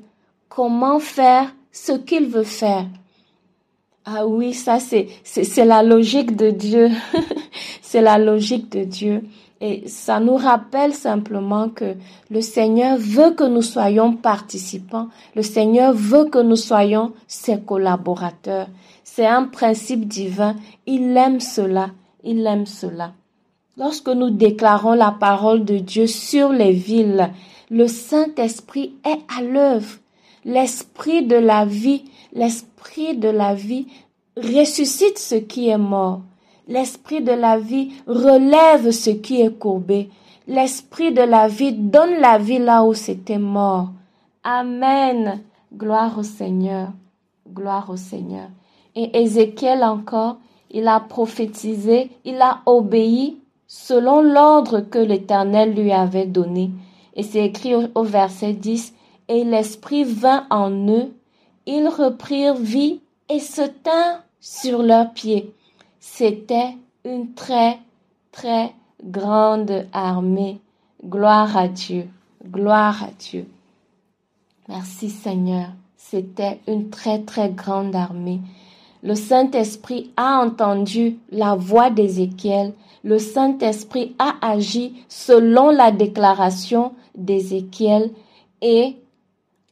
comment 0.49 0.99
faire 0.99 1.53
ce 1.71 1.91
qu'il 1.93 2.25
veut 2.27 2.43
faire. 2.43 2.88
Ah 4.05 4.25
oui, 4.25 4.53
ça 4.53 4.79
c'est, 4.79 5.07
c'est, 5.23 5.65
la 5.65 5.83
logique 5.83 6.35
de 6.35 6.49
Dieu. 6.49 6.89
c'est 7.81 8.01
la 8.01 8.17
logique 8.17 8.71
de 8.71 8.83
Dieu. 8.83 9.23
Et 9.62 9.88
ça 9.88 10.19
nous 10.19 10.38
rappelle 10.38 10.93
simplement 10.93 11.67
que 11.69 11.95
le 12.30 12.41
Seigneur 12.41 12.98
veut 12.98 13.32
que 13.32 13.43
nous 13.43 13.62
soyons 13.62 14.13
participants. 14.13 15.10
Le 15.36 15.41
Seigneur 15.41 15.93
veut 15.93 16.26
que 16.26 16.39
nous 16.39 16.56
soyons 16.56 17.12
ses 17.28 17.60
collaborateurs. 17.60 18.67
C'est 19.04 19.28
un 19.28 19.43
principe 19.43 20.08
divin. 20.08 20.56
Il 20.86 21.15
aime 21.17 21.41
cela. 21.41 21.89
Il 22.24 22.45
aime 22.48 22.65
cela. 22.65 23.12
Lorsque 23.76 24.10
nous 24.10 24.30
déclarons 24.30 24.93
la 24.93 25.12
parole 25.12 25.65
de 25.65 25.78
Dieu 25.78 26.08
sur 26.08 26.50
les 26.50 26.72
villes, 26.72 27.30
le 27.69 27.88
Saint-Esprit 27.88 28.93
est 29.06 29.19
à 29.38 29.41
l'œuvre. 29.41 29.98
L'Esprit 30.45 31.26
de 31.26 31.36
la 31.36 31.65
vie, 31.65 32.06
l'Esprit 32.34 33.17
de 33.17 33.30
la 33.30 33.56
vie 33.56 33.88
ressuscite 34.38 35.17
ce 35.17 35.36
qui 35.36 35.67
est 35.67 35.78
mort. 35.78 36.22
L'Esprit 36.69 37.21
de 37.21 37.32
la 37.32 37.58
vie 37.58 37.89
relève 38.05 38.91
ce 38.91 39.10
qui 39.10 39.41
est 39.41 39.58
courbé. 39.58 40.12
L'Esprit 40.47 41.12
de 41.12 41.23
la 41.23 41.47
vie 41.47 41.73
donne 41.73 42.19
la 42.19 42.38
vie 42.38 42.60
là 42.60 42.84
où 42.84 42.93
c'était 42.93 43.39
mort. 43.39 43.89
Amen. 44.43 45.41
Gloire 45.73 46.19
au 46.19 46.23
Seigneur. 46.23 46.89
Gloire 47.51 47.89
au 47.89 47.97
Seigneur. 47.97 48.49
Et 48.95 49.19
Ézéchiel 49.19 49.84
encore, 49.84 50.38
il 50.69 50.88
a 50.88 50.99
prophétisé, 50.99 52.12
il 52.23 52.39
a 52.39 52.60
obéi 52.67 53.39
selon 53.65 54.21
l'ordre 54.21 54.82
que 54.82 54.99
l'Éternel 54.99 55.73
lui 55.73 55.91
avait 55.91 56.27
donné. 56.27 56.69
Et 57.15 57.23
c'est 57.23 57.45
écrit 57.45 57.73
au, 57.75 58.03
verset 58.03 58.53
10, 58.53 58.93
Et 59.27 59.43
l'Esprit 59.43 60.03
vint 60.03 60.45
en 60.51 60.69
eux, 60.88 61.12
ils 61.65 61.88
reprirent 61.88 62.55
vie 62.55 63.01
et 63.27 63.39
se 63.39 63.63
tinrent 63.63 64.23
sur 64.39 64.84
leurs 64.84 65.13
pieds. 65.13 65.53
C'était 66.12 66.76
une 67.06 67.34
très, 67.34 67.80
très 68.34 68.74
grande 69.02 69.88
armée. 69.93 70.60
Gloire 71.06 71.56
à 71.56 71.69
Dieu, 71.69 72.10
gloire 72.45 73.04
à 73.04 73.12
Dieu. 73.17 73.48
Merci 74.67 75.10
Seigneur. 75.10 75.69
C'était 75.95 76.60
une 76.67 76.89
très, 76.89 77.19
très 77.19 77.50
grande 77.50 77.95
armée. 77.95 78.41
Le 79.02 79.15
Saint-Esprit 79.15 80.12
a 80.17 80.41
entendu 80.43 81.17
la 81.32 81.56
voix 81.56 81.89
d'Ézéchiel. 81.89 82.74
Le 83.04 83.17
Saint-Esprit 83.17 84.13
a 84.19 84.36
agi 84.41 85.06
selon 85.08 85.69
la 85.69 85.91
déclaration 85.91 86.93
d'Ézéchiel 87.15 88.12
et 88.62 88.98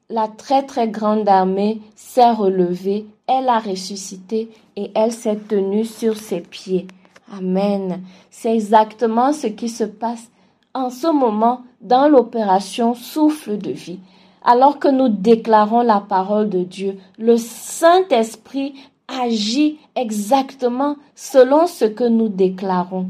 la 0.10 0.30
très 0.30 0.64
très 0.64 0.88
grande 0.88 1.28
armée 1.28 1.82
s'est 1.96 2.32
relevée, 2.32 3.06
elle 3.28 3.50
a 3.50 3.60
ressuscité 3.60 4.50
et 4.76 4.92
elle 4.96 5.12
s'est 5.12 5.36
tenue 5.36 5.86
sur 5.86 6.18
ses 6.18 6.42
pieds. 6.42 6.88
Amen. 7.32 8.04
C'est 8.32 8.54
exactement 8.54 9.34
ce 9.34 9.48
qui 9.48 9.70
se 9.70 9.84
passe 9.84 10.30
en 10.74 10.90
ce 10.90 11.08
moment 11.08 11.62
dans 11.82 12.08
l'opération 12.08 12.94
souffle 12.94 13.58
de 13.58 13.72
vie. 13.72 14.00
Alors 14.44 14.80
que 14.80 14.88
nous 14.88 15.10
déclarons 15.10 15.82
la 15.82 16.00
parole 16.00 16.50
de 16.50 16.64
Dieu, 16.64 16.98
le 17.18 17.36
Saint-Esprit 17.38 18.76
agit 19.08 19.78
exactement 19.96 20.96
selon 21.16 21.68
ce 21.68 21.86
que 21.86 22.06
nous 22.06 22.30
déclarons. 22.30 23.08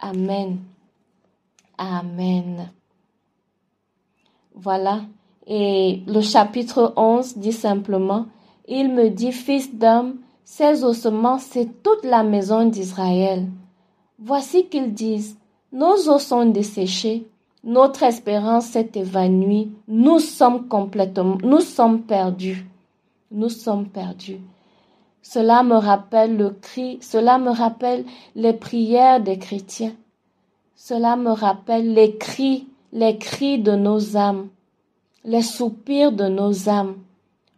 Amen. 0.00 0.58
Amen. 1.78 2.70
Voilà. 4.54 5.02
Et 5.46 6.02
le 6.06 6.20
chapitre 6.20 6.92
11 6.96 7.36
dit 7.36 7.52
simplement, 7.52 8.26
il 8.66 8.92
me 8.92 9.10
dit, 9.10 9.32
fils 9.32 9.74
d'homme, 9.74 10.16
ces 10.44 10.84
ossements, 10.84 11.38
c'est 11.38 11.82
toute 11.82 12.04
la 12.04 12.22
maison 12.22 12.64
d'Israël. 12.66 13.46
Voici 14.18 14.66
qu'ils 14.68 14.94
disent, 14.94 15.36
nos 15.72 16.08
os 16.08 16.22
sont 16.22 16.46
desséchés, 16.46 17.26
notre 17.64 18.02
espérance 18.02 18.66
s'est 18.66 18.92
évanouie, 18.94 19.72
nous 19.88 20.18
sommes 20.18 20.68
complètement, 20.68 21.38
nous 21.42 21.60
sommes 21.60 22.02
perdus. 22.02 22.66
Nous 23.30 23.48
sommes 23.48 23.88
perdus. 23.88 24.38
Cela 25.22 25.62
me 25.62 25.74
rappelle 25.74 26.36
le 26.36 26.50
cri, 26.50 26.98
cela 27.00 27.38
me 27.38 27.50
rappelle 27.50 28.04
les 28.36 28.52
prières 28.52 29.20
des 29.20 29.38
chrétiens. 29.38 29.94
Cela 30.76 31.16
me 31.16 31.30
rappelle 31.30 31.94
les 31.94 32.16
cris, 32.16 32.68
les 32.92 33.16
cris 33.16 33.58
de 33.58 33.72
nos 33.72 34.16
âmes, 34.16 34.48
les 35.24 35.42
soupirs 35.42 36.12
de 36.12 36.28
nos 36.28 36.68
âmes. 36.68 36.96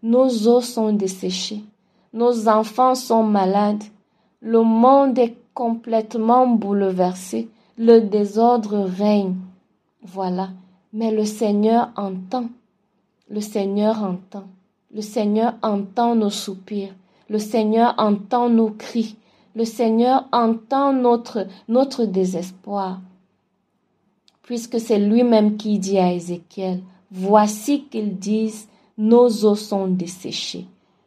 Nos 0.07 0.47
os 0.47 0.65
sont 0.65 0.93
desséchés, 0.93 1.65
nos 2.13 2.47
enfants 2.47 2.95
sont 2.95 3.25
malades, 3.25 3.83
le 4.41 4.63
monde 4.63 5.19
est 5.19 5.35
complètement 5.53 6.47
bouleversé, 6.47 7.49
le 7.77 7.99
désordre 7.99 8.85
règne. 8.85 9.35
Voilà. 10.05 10.51
Mais 10.93 11.11
le 11.11 11.25
Seigneur 11.25 11.91
entend. 11.97 12.47
Le 13.29 13.41
Seigneur 13.41 14.05
entend. 14.05 14.45
Le 14.95 15.01
Seigneur 15.01 15.55
entend 15.61 16.15
nos 16.15 16.31
soupirs. 16.31 16.95
Le 17.29 17.41
Seigneur 17.41 17.97
entend 17.99 18.49
nos 18.49 18.71
cris. 18.71 19.17
Le 19.57 19.65
Seigneur 19.65 20.29
entend 20.31 20.93
notre, 20.93 21.49
notre 21.67 22.05
désespoir. 22.05 23.01
Puisque 24.43 24.79
c'est 24.79 25.01
lui-même 25.01 25.57
qui 25.57 25.81
dit 25.81 25.99
à 25.99 26.13
Ézéchiel, 26.13 26.81
voici 27.11 27.87
qu'ils 27.91 28.17
disent, 28.17 28.69
nos 28.99 29.45
os 29.45 29.61
sont 29.61 29.89
desséchés. 29.89 30.67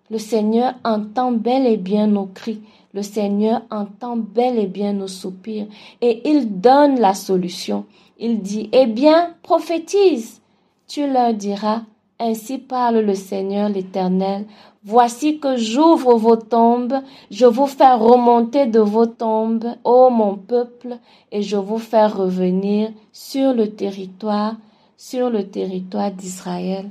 Le 0.09 0.17
Seigneur 0.17 0.73
entend 0.83 1.31
bel 1.31 1.67
et 1.67 1.77
bien 1.77 2.07
nos 2.07 2.25
cris. 2.25 2.61
Le 2.93 3.03
Seigneur 3.03 3.61
entend 3.69 4.17
bel 4.17 4.57
et 4.57 4.67
bien 4.67 4.93
nos 4.93 5.07
soupirs. 5.07 5.67
Et 6.01 6.27
il 6.29 6.59
donne 6.59 6.99
la 6.99 7.13
solution. 7.13 7.85
Il 8.17 8.41
dit, 8.41 8.69
eh 8.71 8.87
bien, 8.87 9.35
prophétise. 9.43 10.41
Tu 10.87 11.07
leur 11.07 11.33
diras, 11.33 11.83
ainsi 12.19 12.57
parle 12.57 12.99
le 12.99 13.13
Seigneur 13.13 13.69
l'Éternel. 13.69 14.45
Voici 14.83 15.39
que 15.39 15.57
j'ouvre 15.57 16.15
vos 16.15 16.37
tombes, 16.37 17.01
je 17.29 17.45
vous 17.45 17.67
fais 17.67 17.93
remonter 17.93 18.65
de 18.65 18.79
vos 18.79 19.05
tombes, 19.05 19.75
ô 19.83 20.09
mon 20.09 20.35
peuple, 20.35 20.97
et 21.31 21.41
je 21.41 21.57
vous 21.57 21.77
fais 21.77 22.05
revenir 22.07 22.89
sur 23.11 23.53
le 23.53 23.69
territoire, 23.71 24.55
sur 24.97 25.29
le 25.29 25.49
territoire 25.49 26.11
d'Israël. 26.11 26.89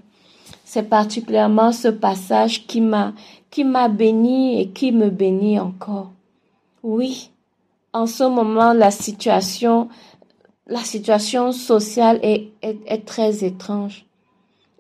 C'est 0.71 0.91
particulièrement 0.91 1.73
ce 1.73 1.89
passage 1.89 2.67
qui 2.67 2.83
m'a, 2.83 3.15
qui 3.51 3.65
m'a 3.65 3.89
béni 3.89 4.61
et 4.61 4.69
qui 4.69 4.93
me 4.93 5.09
bénit 5.09 5.59
encore. 5.59 6.11
Oui, 6.83 7.31
en 7.95 8.05
ce 8.05 8.25
moment, 8.25 8.75
la 8.75 8.91
situation, 8.91 9.89
la 10.67 10.81
situation 10.81 11.53
sociale 11.53 12.21
est, 12.23 12.49
est, 12.61 12.77
est 12.87 13.07
très 13.07 13.47
étrange. 13.47 14.05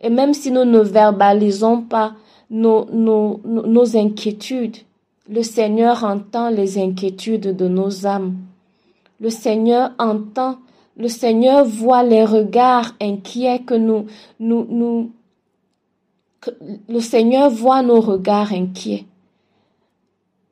Et 0.02 0.10
même 0.10 0.34
si 0.34 0.50
nous 0.50 0.66
ne 0.66 0.80
verbalisons 0.80 1.80
pas 1.80 2.12
nos, 2.50 2.84
nos, 2.92 3.40
nos 3.46 3.96
inquiétudes, 3.96 4.76
le 5.26 5.42
Seigneur 5.42 6.04
entend 6.04 6.50
les 6.50 6.76
inquiétudes 6.76 7.56
de 7.56 7.66
nos 7.66 8.04
âmes. 8.04 8.36
Le 9.20 9.30
Seigneur 9.30 9.92
entend, 9.98 10.58
le 10.98 11.08
Seigneur 11.08 11.64
voit 11.64 12.02
les 12.02 12.26
regards 12.26 12.94
inquiets 13.00 13.60
que 13.60 13.72
nous, 13.72 14.04
nous, 14.38 14.66
nous, 14.68 15.12
le 16.88 17.00
Seigneur 17.00 17.50
voit 17.50 17.82
nos 17.82 18.00
regards 18.00 18.52
inquiets. 18.52 19.06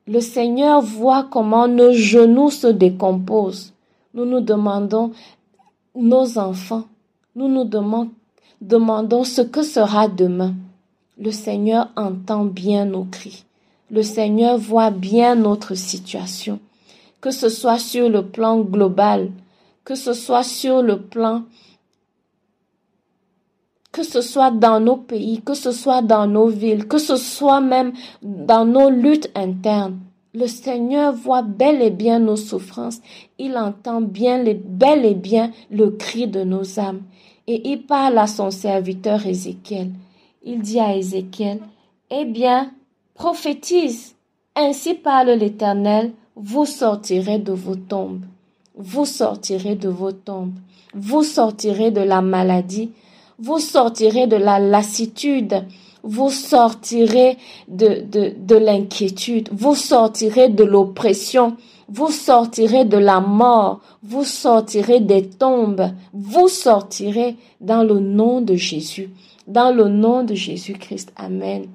Le 0.07 0.21
Seigneur 0.21 0.81
voit 0.81 1.27
comment 1.29 1.67
nos 1.67 1.91
genoux 1.91 2.49
se 2.49 2.67
décomposent. 2.67 3.73
Nous 4.13 4.25
nous 4.25 4.39
demandons, 4.39 5.11
nos 5.95 6.37
enfants, 6.37 6.85
nous 7.35 7.49
nous 7.49 7.65
demandons, 8.61 9.23
ce 9.23 9.41
que 9.41 9.63
sera 9.63 10.07
demain. 10.07 10.53
Le 11.19 11.31
Seigneur 11.31 11.89
entend 11.95 12.45
bien 12.45 12.85
nos 12.85 13.03
cris. 13.03 13.43
Le 13.91 14.01
Seigneur 14.01 14.57
voit 14.57 14.91
bien 14.91 15.35
notre 15.35 15.75
situation. 15.75 16.59
Que 17.19 17.31
ce 17.31 17.49
soit 17.49 17.79
sur 17.79 18.09
le 18.09 18.25
plan 18.25 18.61
global, 18.61 19.31
que 19.83 19.95
ce 19.95 20.13
soit 20.13 20.43
sur 20.43 20.81
le 20.81 21.01
plan 21.01 21.43
que 23.97 24.03
ce 24.03 24.21
soit 24.21 24.51
dans 24.51 24.79
nos 24.79 24.97
pays, 24.97 25.41
que 25.41 25.55
ce 25.55 25.71
soit 25.71 26.03
dans 26.03 26.27
nos 26.27 26.49
villes, 26.49 26.87
que 26.87 26.99
ce 26.99 27.15
soit 27.15 27.61
même 27.61 27.93
dans 28.21 28.63
nos 28.63 28.91
luttes 28.91 29.31
internes. 29.33 29.97
Le 30.35 30.45
Seigneur 30.45 31.13
voit 31.13 31.41
bel 31.41 31.81
et 31.81 31.89
bien 31.89 32.19
nos 32.19 32.35
souffrances. 32.35 32.99
Il 33.39 33.57
entend 33.57 34.01
bien 34.01 34.43
bel 34.43 35.03
et 35.03 35.15
bien 35.15 35.51
le 35.71 35.89
cri 35.89 36.27
de 36.27 36.43
nos 36.43 36.79
âmes. 36.79 37.01
Et 37.47 37.71
il 37.71 37.87
parle 37.87 38.19
à 38.19 38.27
son 38.27 38.51
serviteur 38.51 39.25
Ézéchiel. 39.25 39.89
Il 40.43 40.59
dit 40.61 40.79
à 40.79 40.95
Ézéchiel, 40.95 41.59
Eh 42.11 42.25
bien, 42.25 42.71
prophétise. 43.15 44.13
Ainsi 44.55 44.93
parle 44.93 45.31
l'Éternel, 45.31 46.11
vous 46.35 46.67
sortirez 46.67 47.39
de 47.39 47.51
vos 47.51 47.75
tombes. 47.75 48.25
Vous 48.75 49.05
sortirez 49.05 49.73
de 49.73 49.89
vos 49.89 50.11
tombes. 50.11 50.53
Vous 50.93 51.23
sortirez 51.23 51.89
de 51.89 52.01
la 52.01 52.21
maladie. 52.21 52.91
Vous 53.39 53.59
sortirez 53.59 54.27
de 54.27 54.35
la 54.35 54.59
lassitude. 54.59 55.65
Vous 56.03 56.29
sortirez 56.29 57.37
de, 57.67 58.01
de, 58.01 58.33
de 58.37 58.55
l'inquiétude. 58.55 59.49
Vous 59.51 59.75
sortirez 59.75 60.49
de 60.49 60.63
l'oppression. 60.63 61.57
Vous 61.89 62.11
sortirez 62.11 62.85
de 62.85 62.97
la 62.97 63.19
mort. 63.19 63.81
Vous 64.03 64.23
sortirez 64.23 64.99
des 64.99 65.27
tombes. 65.27 65.91
Vous 66.13 66.47
sortirez 66.47 67.35
dans 67.61 67.83
le 67.83 67.99
nom 67.99 68.41
de 68.41 68.55
Jésus. 68.55 69.09
Dans 69.47 69.71
le 69.71 69.87
nom 69.87 70.23
de 70.23 70.33
Jésus-Christ. 70.33 71.13
Amen. 71.15 71.67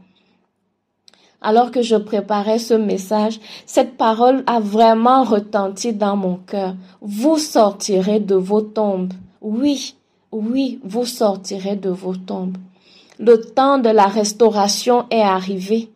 Alors 1.43 1.73
que 1.73 1.83
je 1.83 1.97
préparais 1.97 2.59
ce 2.59 2.75
message, 2.75 3.41
cette 3.67 3.97
parole 3.97 4.45
a 4.47 4.61
vraiment 4.61 5.25
retenti 5.25 5.93
dans 5.93 6.17
mon 6.17 6.37
cœur. 6.37 6.77
Vous 7.01 7.37
sortirez 7.37 8.21
de 8.21 8.37
vos 8.37 8.61
tombes. 8.61 9.13
Oui, 9.41 9.97
oui, 10.33 10.81
vous 10.83 11.05
sortirez 11.05 11.77
de 11.77 11.91
vos 11.91 12.17
tombes. 12.17 12.57
Le 13.19 13.41
temps 13.41 13.79
de 13.79 13.91
la 13.91 14.07
restauration 14.07 15.05
est 15.11 15.21
arrivé. 15.21 15.91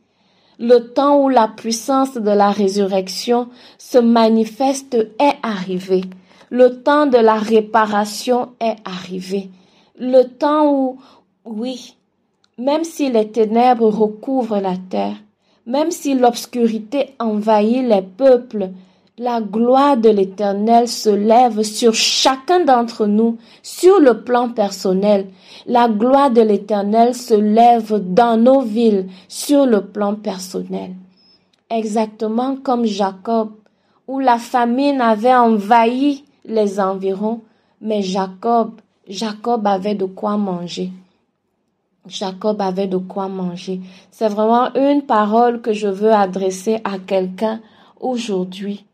Le 0.59 0.93
temps 0.93 1.23
où 1.23 1.29
la 1.29 1.49
puissance 1.49 2.15
de 2.15 2.31
la 2.31 2.51
résurrection 2.51 3.49
se 3.79 3.99
manifeste 3.99 4.95
est 4.95 5.37
arrivé. 5.43 6.03
Le 6.51 6.83
temps 6.83 7.07
de 7.07 7.19
la 7.19 7.37
réparation 7.37 8.51
est 8.61 8.77
arrivé. 8.85 9.51
Le 9.99 10.25
temps 10.25 10.71
où, 10.71 10.99
oui, 11.45 11.97
même 12.59 12.85
si 12.85 13.11
les 13.11 13.29
ténèbres 13.29 13.89
recouvrent 13.89 14.61
la 14.61 14.77
terre, 14.77 15.17
même 15.67 15.91
si 15.91 16.15
l'obscurité 16.15 17.15
envahit 17.19 17.85
les 17.85 18.03
peuples, 18.03 18.71
La 19.19 19.41
gloire 19.41 19.97
de 19.97 20.11
l'Éternel 20.11 20.89
se 20.89 21.09
lève 21.09 21.63
sur 21.63 21.95
chacun 21.95 22.67
d'entre 22.67 23.07
nous, 23.07 23.39
sur 23.63 23.99
le 23.99 24.23
plan 24.23 24.51
personnel. 24.51 25.29
La 25.65 25.89
gloire 25.89 26.31
de 26.31 26.43
l'Éternel 26.43 27.15
se 27.15 27.33
lève 27.33 27.95
dans 28.13 28.37
nos 28.37 28.61
villes, 28.61 29.09
sur 29.27 29.65
le 29.65 29.87
plan 29.87 30.17
personnel. 30.17 30.93
Exactement 31.71 32.57
comme 32.57 32.85
Jacob, 32.85 33.53
où 34.07 34.21
la 34.21 34.37
famine 34.37 35.01
avait 35.01 35.35
envahi 35.35 36.23
les 36.45 36.79
environs, 36.79 37.41
mais 37.81 38.03
Jacob, 38.03 38.73
Jacob 39.09 39.67
avait 39.67 39.95
de 39.95 40.05
quoi 40.05 40.37
manger. 40.37 40.91
Jacob 42.07 42.61
avait 42.61 42.87
de 42.87 42.99
quoi 42.99 43.29
manger. 43.29 43.81
C'est 44.11 44.29
vraiment 44.29 44.75
une 44.75 45.07
parole 45.07 45.63
que 45.63 45.73
je 45.73 45.89
veux 45.89 46.13
adresser 46.13 46.83
à 46.85 46.99
quelqu'un 46.99 47.63
aujourd'hui. 47.99 48.85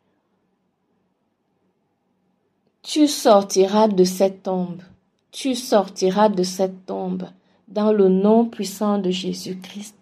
Tu 2.83 3.07
sortiras 3.07 3.87
de 3.87 4.03
cette 4.03 4.42
tombe. 4.42 4.83
Tu 5.31 5.55
sortiras 5.55 6.29
de 6.29 6.42
cette 6.42 6.85
tombe 6.85 7.29
dans 7.68 7.92
le 7.92 8.09
nom 8.09 8.45
puissant 8.45 8.99
de 8.99 9.11
Jésus-Christ. 9.11 9.95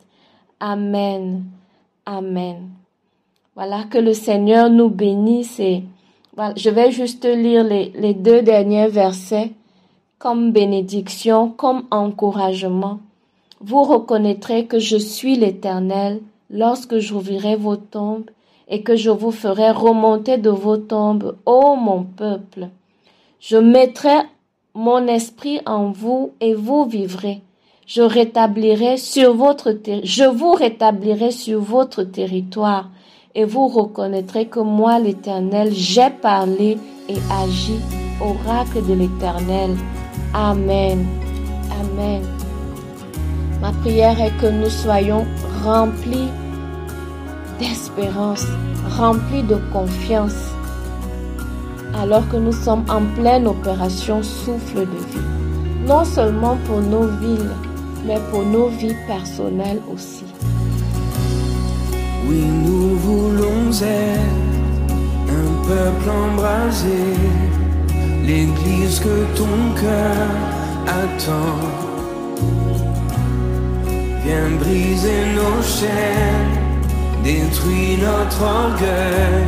Amen. 0.61 1.45
Amen. 2.07 2.71
Voilà, 3.55 3.85
que 3.85 3.99
le 3.99 4.15
Seigneur 4.15 4.71
nous 4.71 4.89
bénisse 4.89 5.61
et 5.61 5.85
je 6.57 6.71
vais 6.71 6.91
juste 6.91 7.27
lire 7.27 7.65
les, 7.65 7.93
les 7.97 8.15
deux 8.15 8.41
derniers 8.41 8.89
versets 8.89 9.53
comme 10.19 10.51
bénédiction, 10.51 11.51
comme 11.51 11.85
encouragement. 11.91 13.01
Vous 13.61 13.83
reconnaîtrez 13.85 14.65
que 14.65 14.79
je 14.79 14.97
suis 14.97 15.37
l'Éternel 15.37 16.23
lorsque 16.49 16.99
j'ouvrirai 16.99 17.57
vos 17.57 17.77
tombes 17.77 18.31
et 18.71 18.83
que 18.83 18.97
je 18.97 19.11
vous 19.11 19.33
ferai 19.33 19.71
remonter 19.73 20.39
de 20.39 20.49
vos 20.49 20.77
tombes, 20.77 21.37
ô 21.45 21.75
mon 21.75 22.05
peuple. 22.05 22.69
Je 23.41 23.57
mettrai 23.57 24.17
mon 24.75 25.07
esprit 25.09 25.61
en 25.67 25.91
vous 25.91 26.33
et 26.41 26.55
vous 26.55 26.85
vivrez. 26.85 27.43
Je 27.87 28.03
rétablirai 28.03 28.97
sur 28.97 29.35
votre 29.35 29.77
je 30.05 30.25
vous 30.25 30.53
rétablirai 30.53 31.33
sur 31.33 31.61
votre 31.61 32.05
territoire 32.05 32.89
et 33.35 33.45
vous 33.45 33.67
reconnaîtrez 33.67 34.47
que 34.47 34.61
moi 34.61 35.01
l'Éternel 35.01 35.73
j'ai 35.73 36.11
parlé 36.11 36.79
et 37.09 37.17
agi 37.43 37.81
oracle 38.21 38.87
de 38.87 38.95
l'Éternel. 38.95 39.71
Amen. 40.33 41.05
Amen. 41.81 42.23
Ma 43.61 43.73
prière 43.73 44.21
est 44.21 44.37
que 44.41 44.47
nous 44.47 44.71
soyons 44.71 45.27
remplis 45.65 46.29
d'espérance, 47.61 48.47
remplis 48.99 49.43
de 49.43 49.59
confiance, 49.73 50.41
alors 52.03 52.27
que 52.29 52.37
nous 52.37 52.53
sommes 52.53 52.85
en 52.89 53.03
pleine 53.21 53.47
opération 53.47 54.23
souffle 54.23 54.81
de 54.81 55.01
vie. 55.11 55.87
Non 55.87 56.05
seulement 56.05 56.57
pour 56.67 56.81
nos 56.81 57.07
villes, 57.07 57.55
mais 58.07 58.19
pour 58.31 58.43
nos 58.45 58.69
vies 58.69 58.97
personnelles 59.07 59.81
aussi. 59.93 60.25
Oui, 62.27 62.43
nous 62.65 62.97
voulons 62.97 63.71
être 63.71 64.81
un 65.29 65.51
peuple 65.69 66.11
embrasé, 66.11 67.03
l'église 68.25 69.01
que 69.01 69.37
ton 69.37 69.81
cœur 69.81 70.27
attend. 70.87 71.59
Viens 74.25 74.51
briser 74.61 75.23
nos 75.35 75.63
chaînes, 75.63 76.60
détruis 77.23 77.99
notre 77.99 78.43
orgueil. 78.43 79.45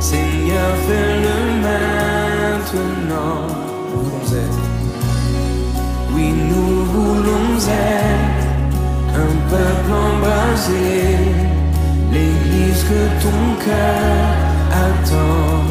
Seigneur, 0.00 0.70
fais-le 0.86 1.36
maintenant. 1.66 3.46
Nous 3.92 4.02
voulons 4.02 4.28
être. 4.44 4.62
Oui, 6.14 6.32
nous 6.50 6.84
voulons 6.84 7.56
être 7.58 8.46
un 9.14 9.32
peuple 9.50 9.92
embrasé, 9.92 11.16
l'église 12.12 12.82
que 12.84 13.02
ton 13.22 13.42
cœur 13.64 14.26
attend. 14.86 15.64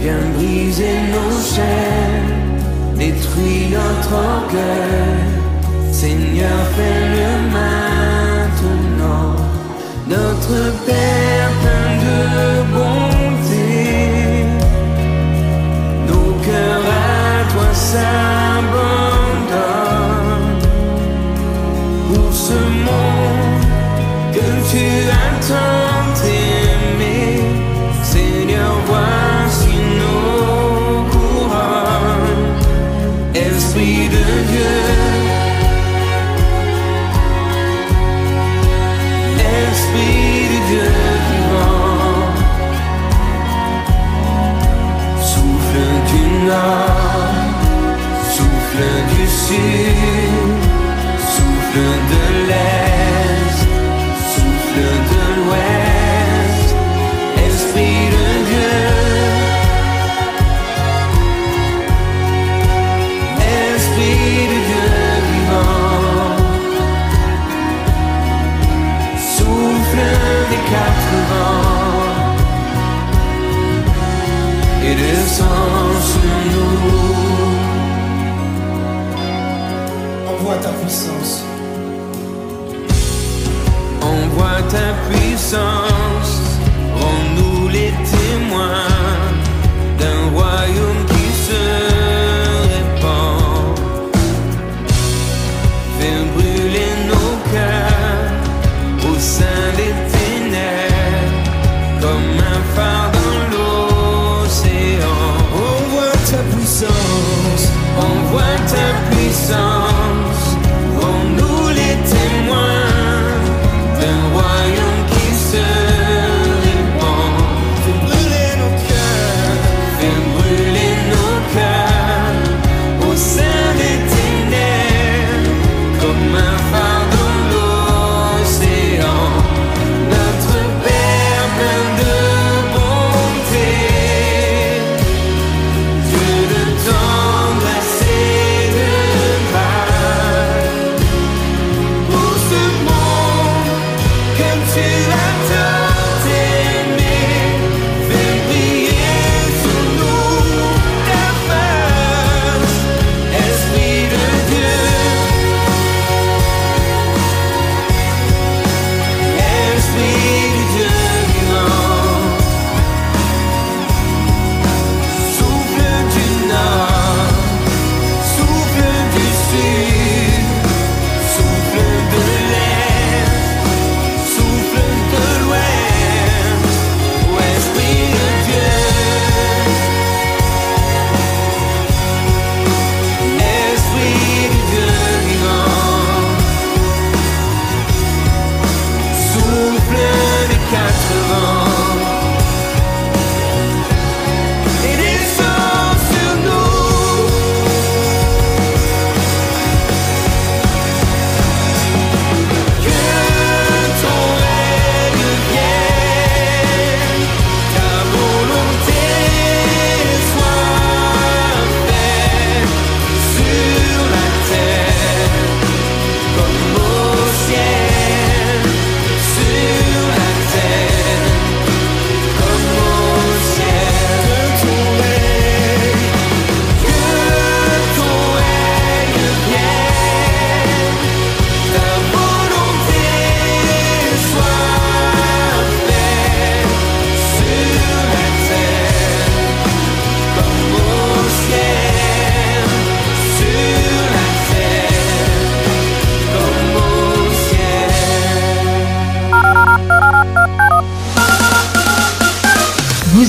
Viens 0.00 0.26
briser 0.36 0.96
nos 1.14 1.32
chaînes, 1.54 2.98
détruis 2.98 3.68
notre 3.70 4.12
orgueil. 4.14 5.92
Seigneur, 5.92 6.60
fais-le 6.76 7.52
maintenant. 7.52 8.33
Notre 10.06 10.58
Père 10.84 11.50
plein 11.62 11.90
de 12.04 12.18
bonté, 12.74 13.68
nos 16.06 16.30
cœurs 16.44 16.88
à 16.88 17.52
toi 17.52 17.68
s'abandonnent. 17.72 18.12
Pour 22.12 22.30
ce 22.32 22.58
monde 22.86 23.64
que 24.34 24.46
tu 24.70 24.84
as 25.10 25.83
souffle 48.34 48.86
du 49.10 49.26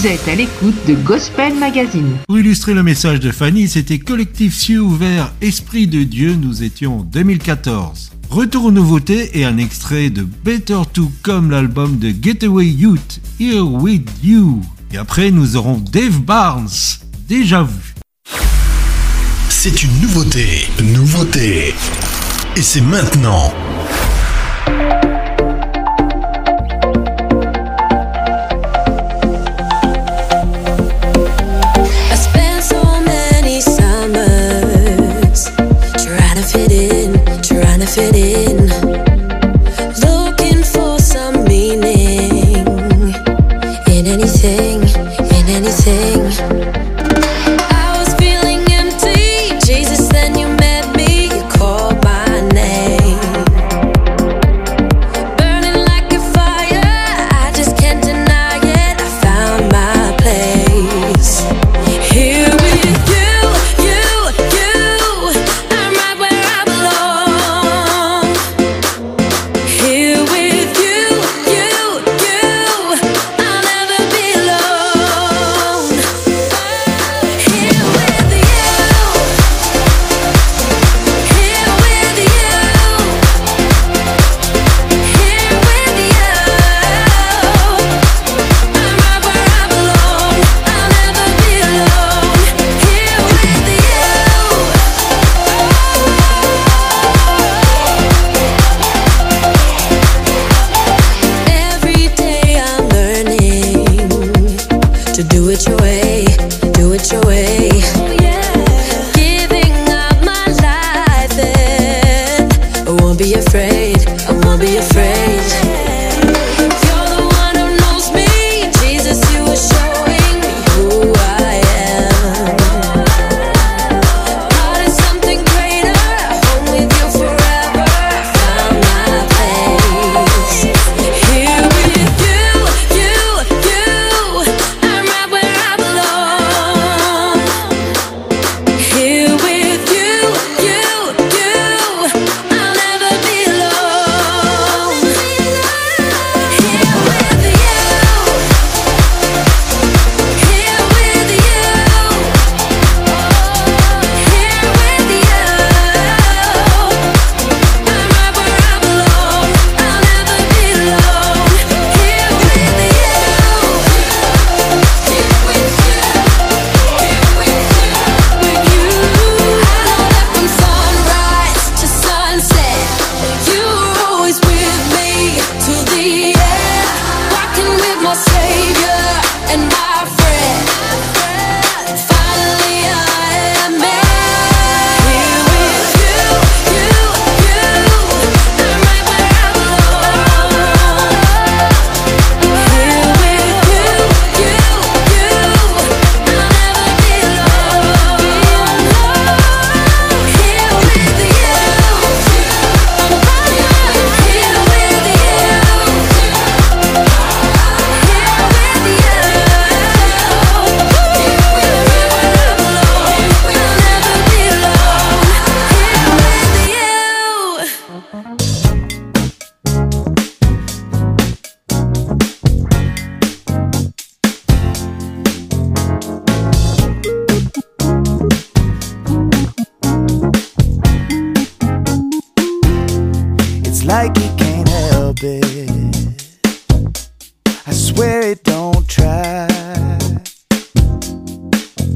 Vous 0.06 0.12
êtes 0.12 0.28
à 0.28 0.36
l'écoute 0.36 0.76
de 0.88 0.94
Gospel 0.94 1.56
Magazine. 1.56 2.18
Pour 2.28 2.38
illustrer 2.38 2.76
le 2.76 2.84
message 2.84 3.20
de 3.20 3.32
Fanny, 3.32 3.68
c'était 3.68 3.98
Collectif 3.98 4.54
Cieux 4.54 4.80
ouverts, 4.80 5.34
Esprit 5.42 5.88
de 5.88 6.04
Dieu, 6.04 6.36
nous 6.36 6.62
étions 6.62 7.00
en 7.00 7.02
2014. 7.02 8.12
Retour 8.30 8.66
aux 8.66 8.72
nouveautés 8.72 9.32
et 9.40 9.46
un 9.46 9.58
extrait 9.58 10.12
de 10.12 10.22
Better 10.22 10.82
To 10.94 11.12
Come, 11.24 11.50
l'album 11.50 11.98
de 11.98 12.14
Getaway 12.22 12.68
Youth, 12.68 13.20
Here 13.40 13.62
With 13.62 14.08
You. 14.24 14.62
Et 14.94 14.98
après, 14.98 15.32
nous 15.32 15.56
aurons 15.56 15.80
Dave 15.92 16.20
Barnes, 16.20 16.70
déjà 17.28 17.64
vu. 17.64 17.96
C'est 19.50 19.82
une 19.82 20.02
nouveauté, 20.02 20.68
nouveauté. 20.84 21.74
Et 22.56 22.62
c'est 22.62 22.82
maintenant. 22.82 23.52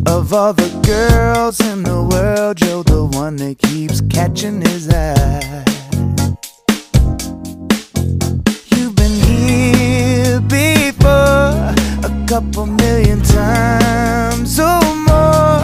Of 0.10 0.34
all 0.34 0.54
the 0.54 0.70
girls 0.86 1.60
in 1.60 1.84
the 1.84 2.02
world, 2.02 2.60
you're 2.62 2.84
the 2.84 3.06
one 3.06 3.36
that 3.36 3.60
keeps 3.60 4.02
catching 4.02 4.60
his 4.60 4.90
eye. 4.90 5.64
You've 8.72 8.96
been 8.96 9.18
here 9.30 10.42
before, 10.42 11.54
a 12.10 12.26
couple 12.28 12.66
million 12.66 13.22
times 13.22 14.60
or 14.60 14.82
more. 15.10 15.62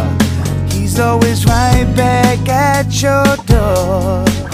He's 0.70 1.00
always 1.00 1.46
right 1.48 1.92
back 1.96 2.48
at 2.48 3.02
your 3.02 3.26
door. 3.48 4.45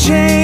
change. 0.00 0.39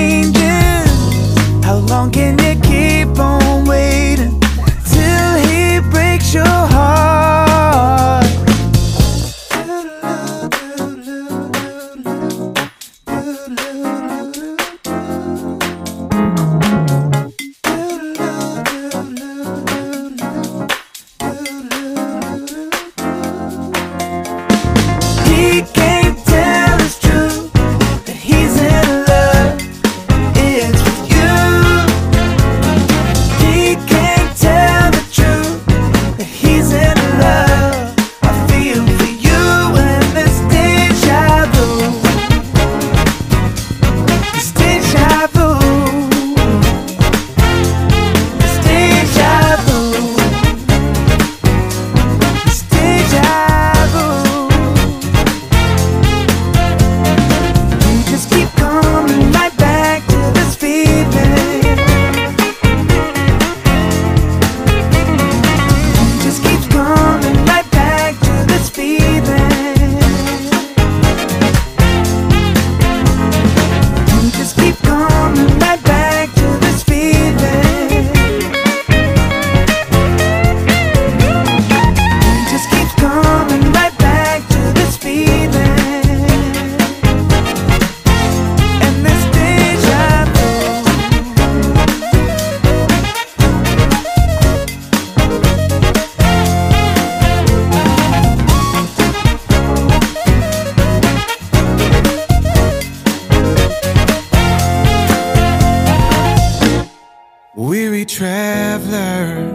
weary 107.97 108.05
traveler, 108.05 109.51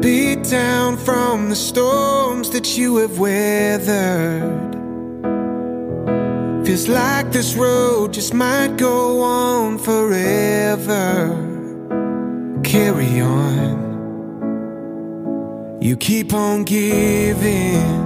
beat 0.00 0.42
down 0.42 0.96
from 0.96 1.48
the 1.48 1.54
storms 1.54 2.50
that 2.50 2.76
you 2.76 2.96
have 2.96 3.20
weathered. 3.20 4.74
Feels 6.66 6.88
like 6.88 7.30
this 7.30 7.54
road 7.54 8.12
just 8.12 8.34
might 8.34 8.76
go 8.76 9.22
on 9.22 9.78
forever. 9.78 11.30
Carry 12.64 13.20
on, 13.20 13.78
you 15.80 15.96
keep 15.96 16.34
on 16.34 16.64
giving. 16.64 18.02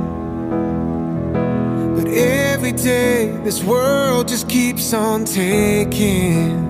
But 1.96 2.08
every 2.08 2.72
day, 2.72 3.30
this 3.44 3.64
world 3.64 4.28
just 4.28 4.50
keeps 4.50 4.92
on 4.92 5.24
taking. 5.24 6.67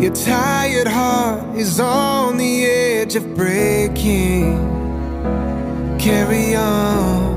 Your 0.00 0.14
tired 0.14 0.86
heart 0.86 1.56
is 1.56 1.80
on 1.80 2.36
the 2.36 2.64
edge 2.64 3.16
of 3.16 3.34
breaking. 3.34 4.56
Carry 5.98 6.54
on, 6.54 7.34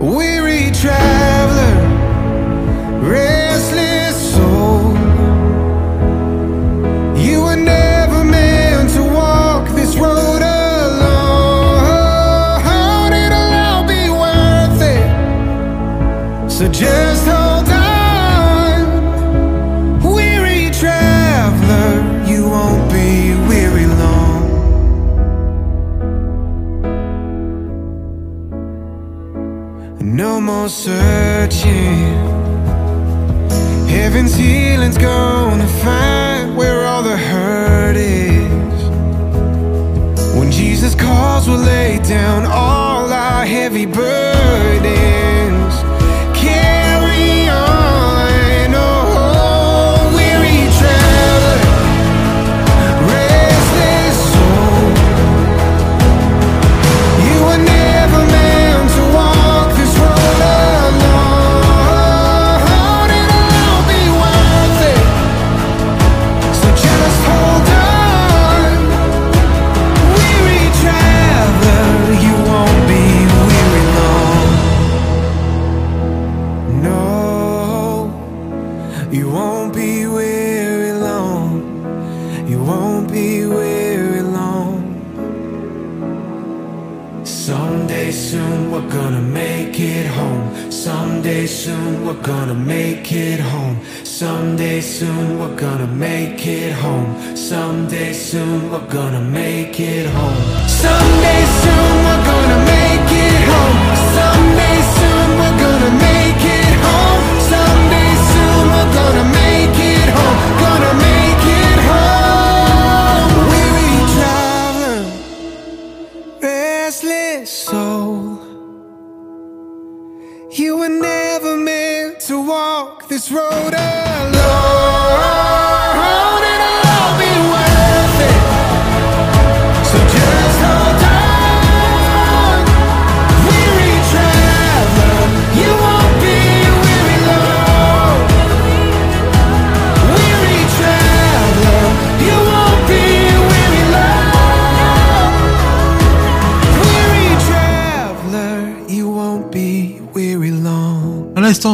weary 0.00 0.72
traveler, 0.72 1.74
restless. 3.08 3.93
searching. 30.68 32.14
Heaven's 33.88 34.34
healing's 34.34 34.98
gonna 34.98 35.66
find 35.66 36.56
where 36.56 36.84
all 36.86 37.02
the 37.02 37.16
hurt 37.16 37.96
is. 37.96 38.44
When 40.38 40.50
Jesus 40.50 40.94
calls, 40.94 41.48
we'll 41.48 41.58
lay 41.58 41.98
down 41.98 42.46
all 42.46 43.12
our 43.12 43.44
heavy 43.44 43.86
burdens. 43.86 45.33
soon 98.34 98.68
we're 98.68 98.88
gonna 98.88 99.20
make 99.20 99.78
it 99.78 100.06
home. 100.06 100.23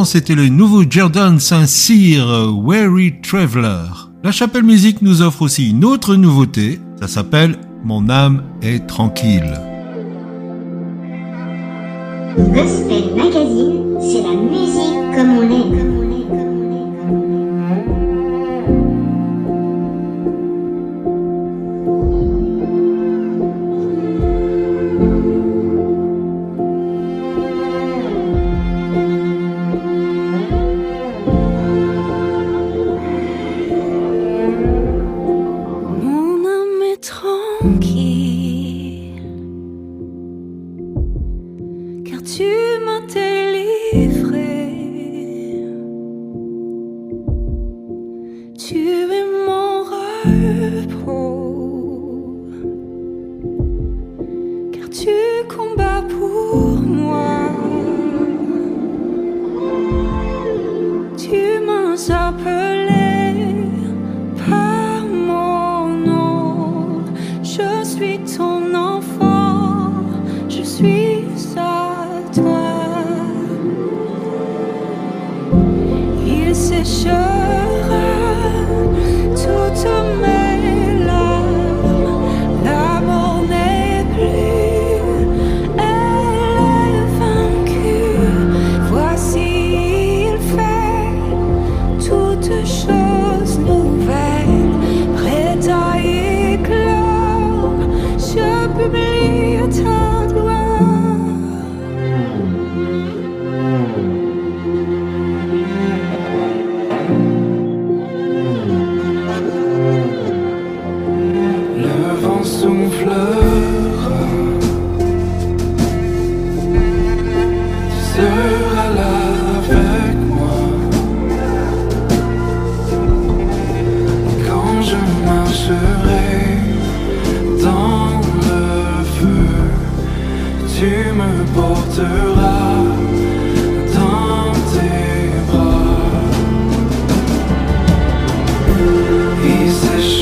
c'était 0.05 0.35
le 0.35 0.47
nouveau 0.47 0.83
Jordan 0.89 1.39
Saint-Cyr 1.39 2.25
Weary 2.63 3.21
Traveler. 3.21 3.85
La 4.23 4.31
Chapelle 4.31 4.63
Musique 4.63 5.01
nous 5.01 5.21
offre 5.21 5.43
aussi 5.43 5.69
une 5.69 5.85
autre 5.85 6.15
nouveauté, 6.15 6.79
ça 6.99 7.07
s'appelle 7.07 7.57
Mon 7.83 8.09
âme 8.09 8.43
est 8.61 8.87
tranquille. 8.87 9.53
Gospel 12.37 13.15
Magazine, 13.15 13.97
c'est 14.01 14.23
la 14.23 14.33
musique 14.33 14.70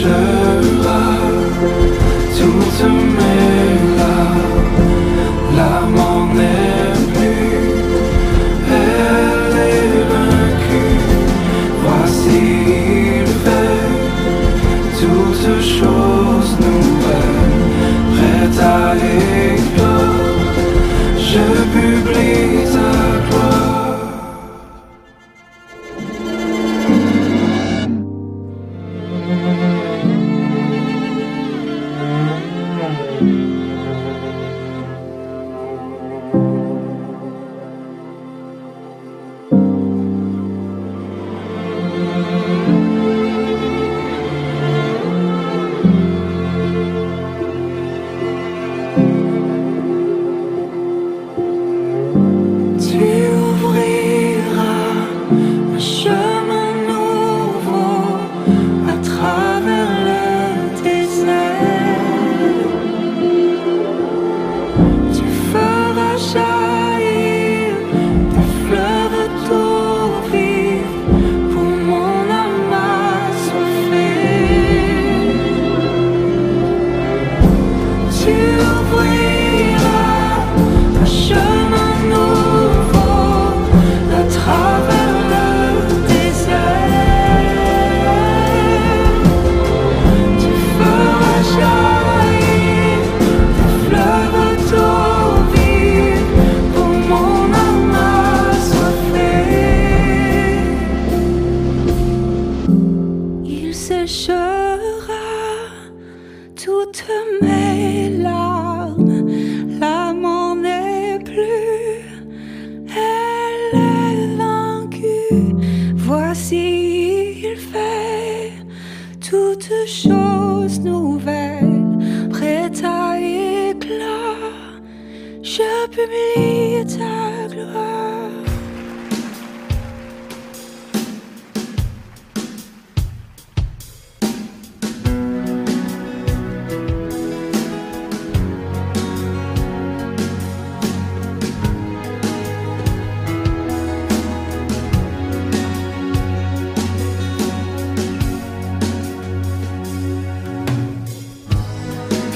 return. 0.09 0.38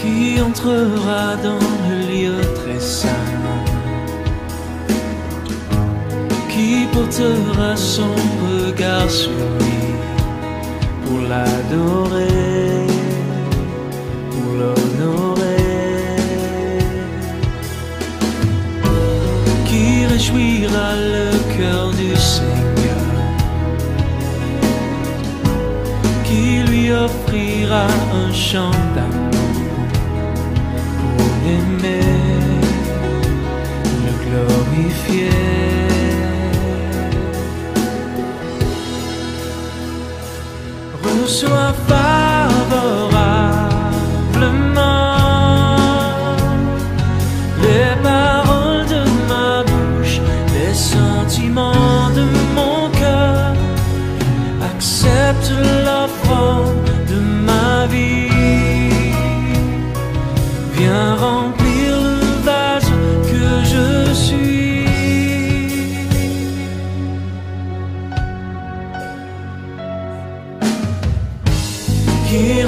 Qui 0.03 0.41
entrera 0.41 1.37
dans 1.37 1.72
portera 7.17 7.75
son 7.75 8.15
regard 8.41 9.09
sur 9.09 9.29
lui 9.29 9.93
pour 11.05 11.19
l'adorer, 11.29 12.87
pour 14.31 14.53
l'honorer, 14.59 15.57
qui 19.65 20.05
réjouira 20.07 20.95
le 20.95 21.29
cœur 21.55 21.91
du 21.91 22.15
Seigneur, 22.15 23.05
qui 26.23 26.63
lui 26.67 26.91
offrira 26.91 27.87
un 28.13 28.33
chant 28.33 28.82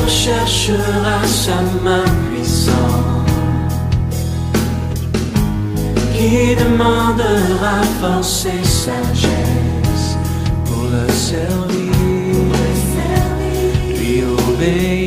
Qui 0.05 0.29
recherchera 0.29 1.25
sa 1.25 1.61
main 1.83 2.03
puissante, 2.29 3.29
qui 6.13 6.55
demandera 6.55 7.81
force 7.99 8.45
et 8.45 8.63
sagesse 8.63 10.17
pour 10.65 10.83
le 10.83 11.11
servir, 11.11 11.91
lui 13.97 14.23
obéir, 14.23 15.04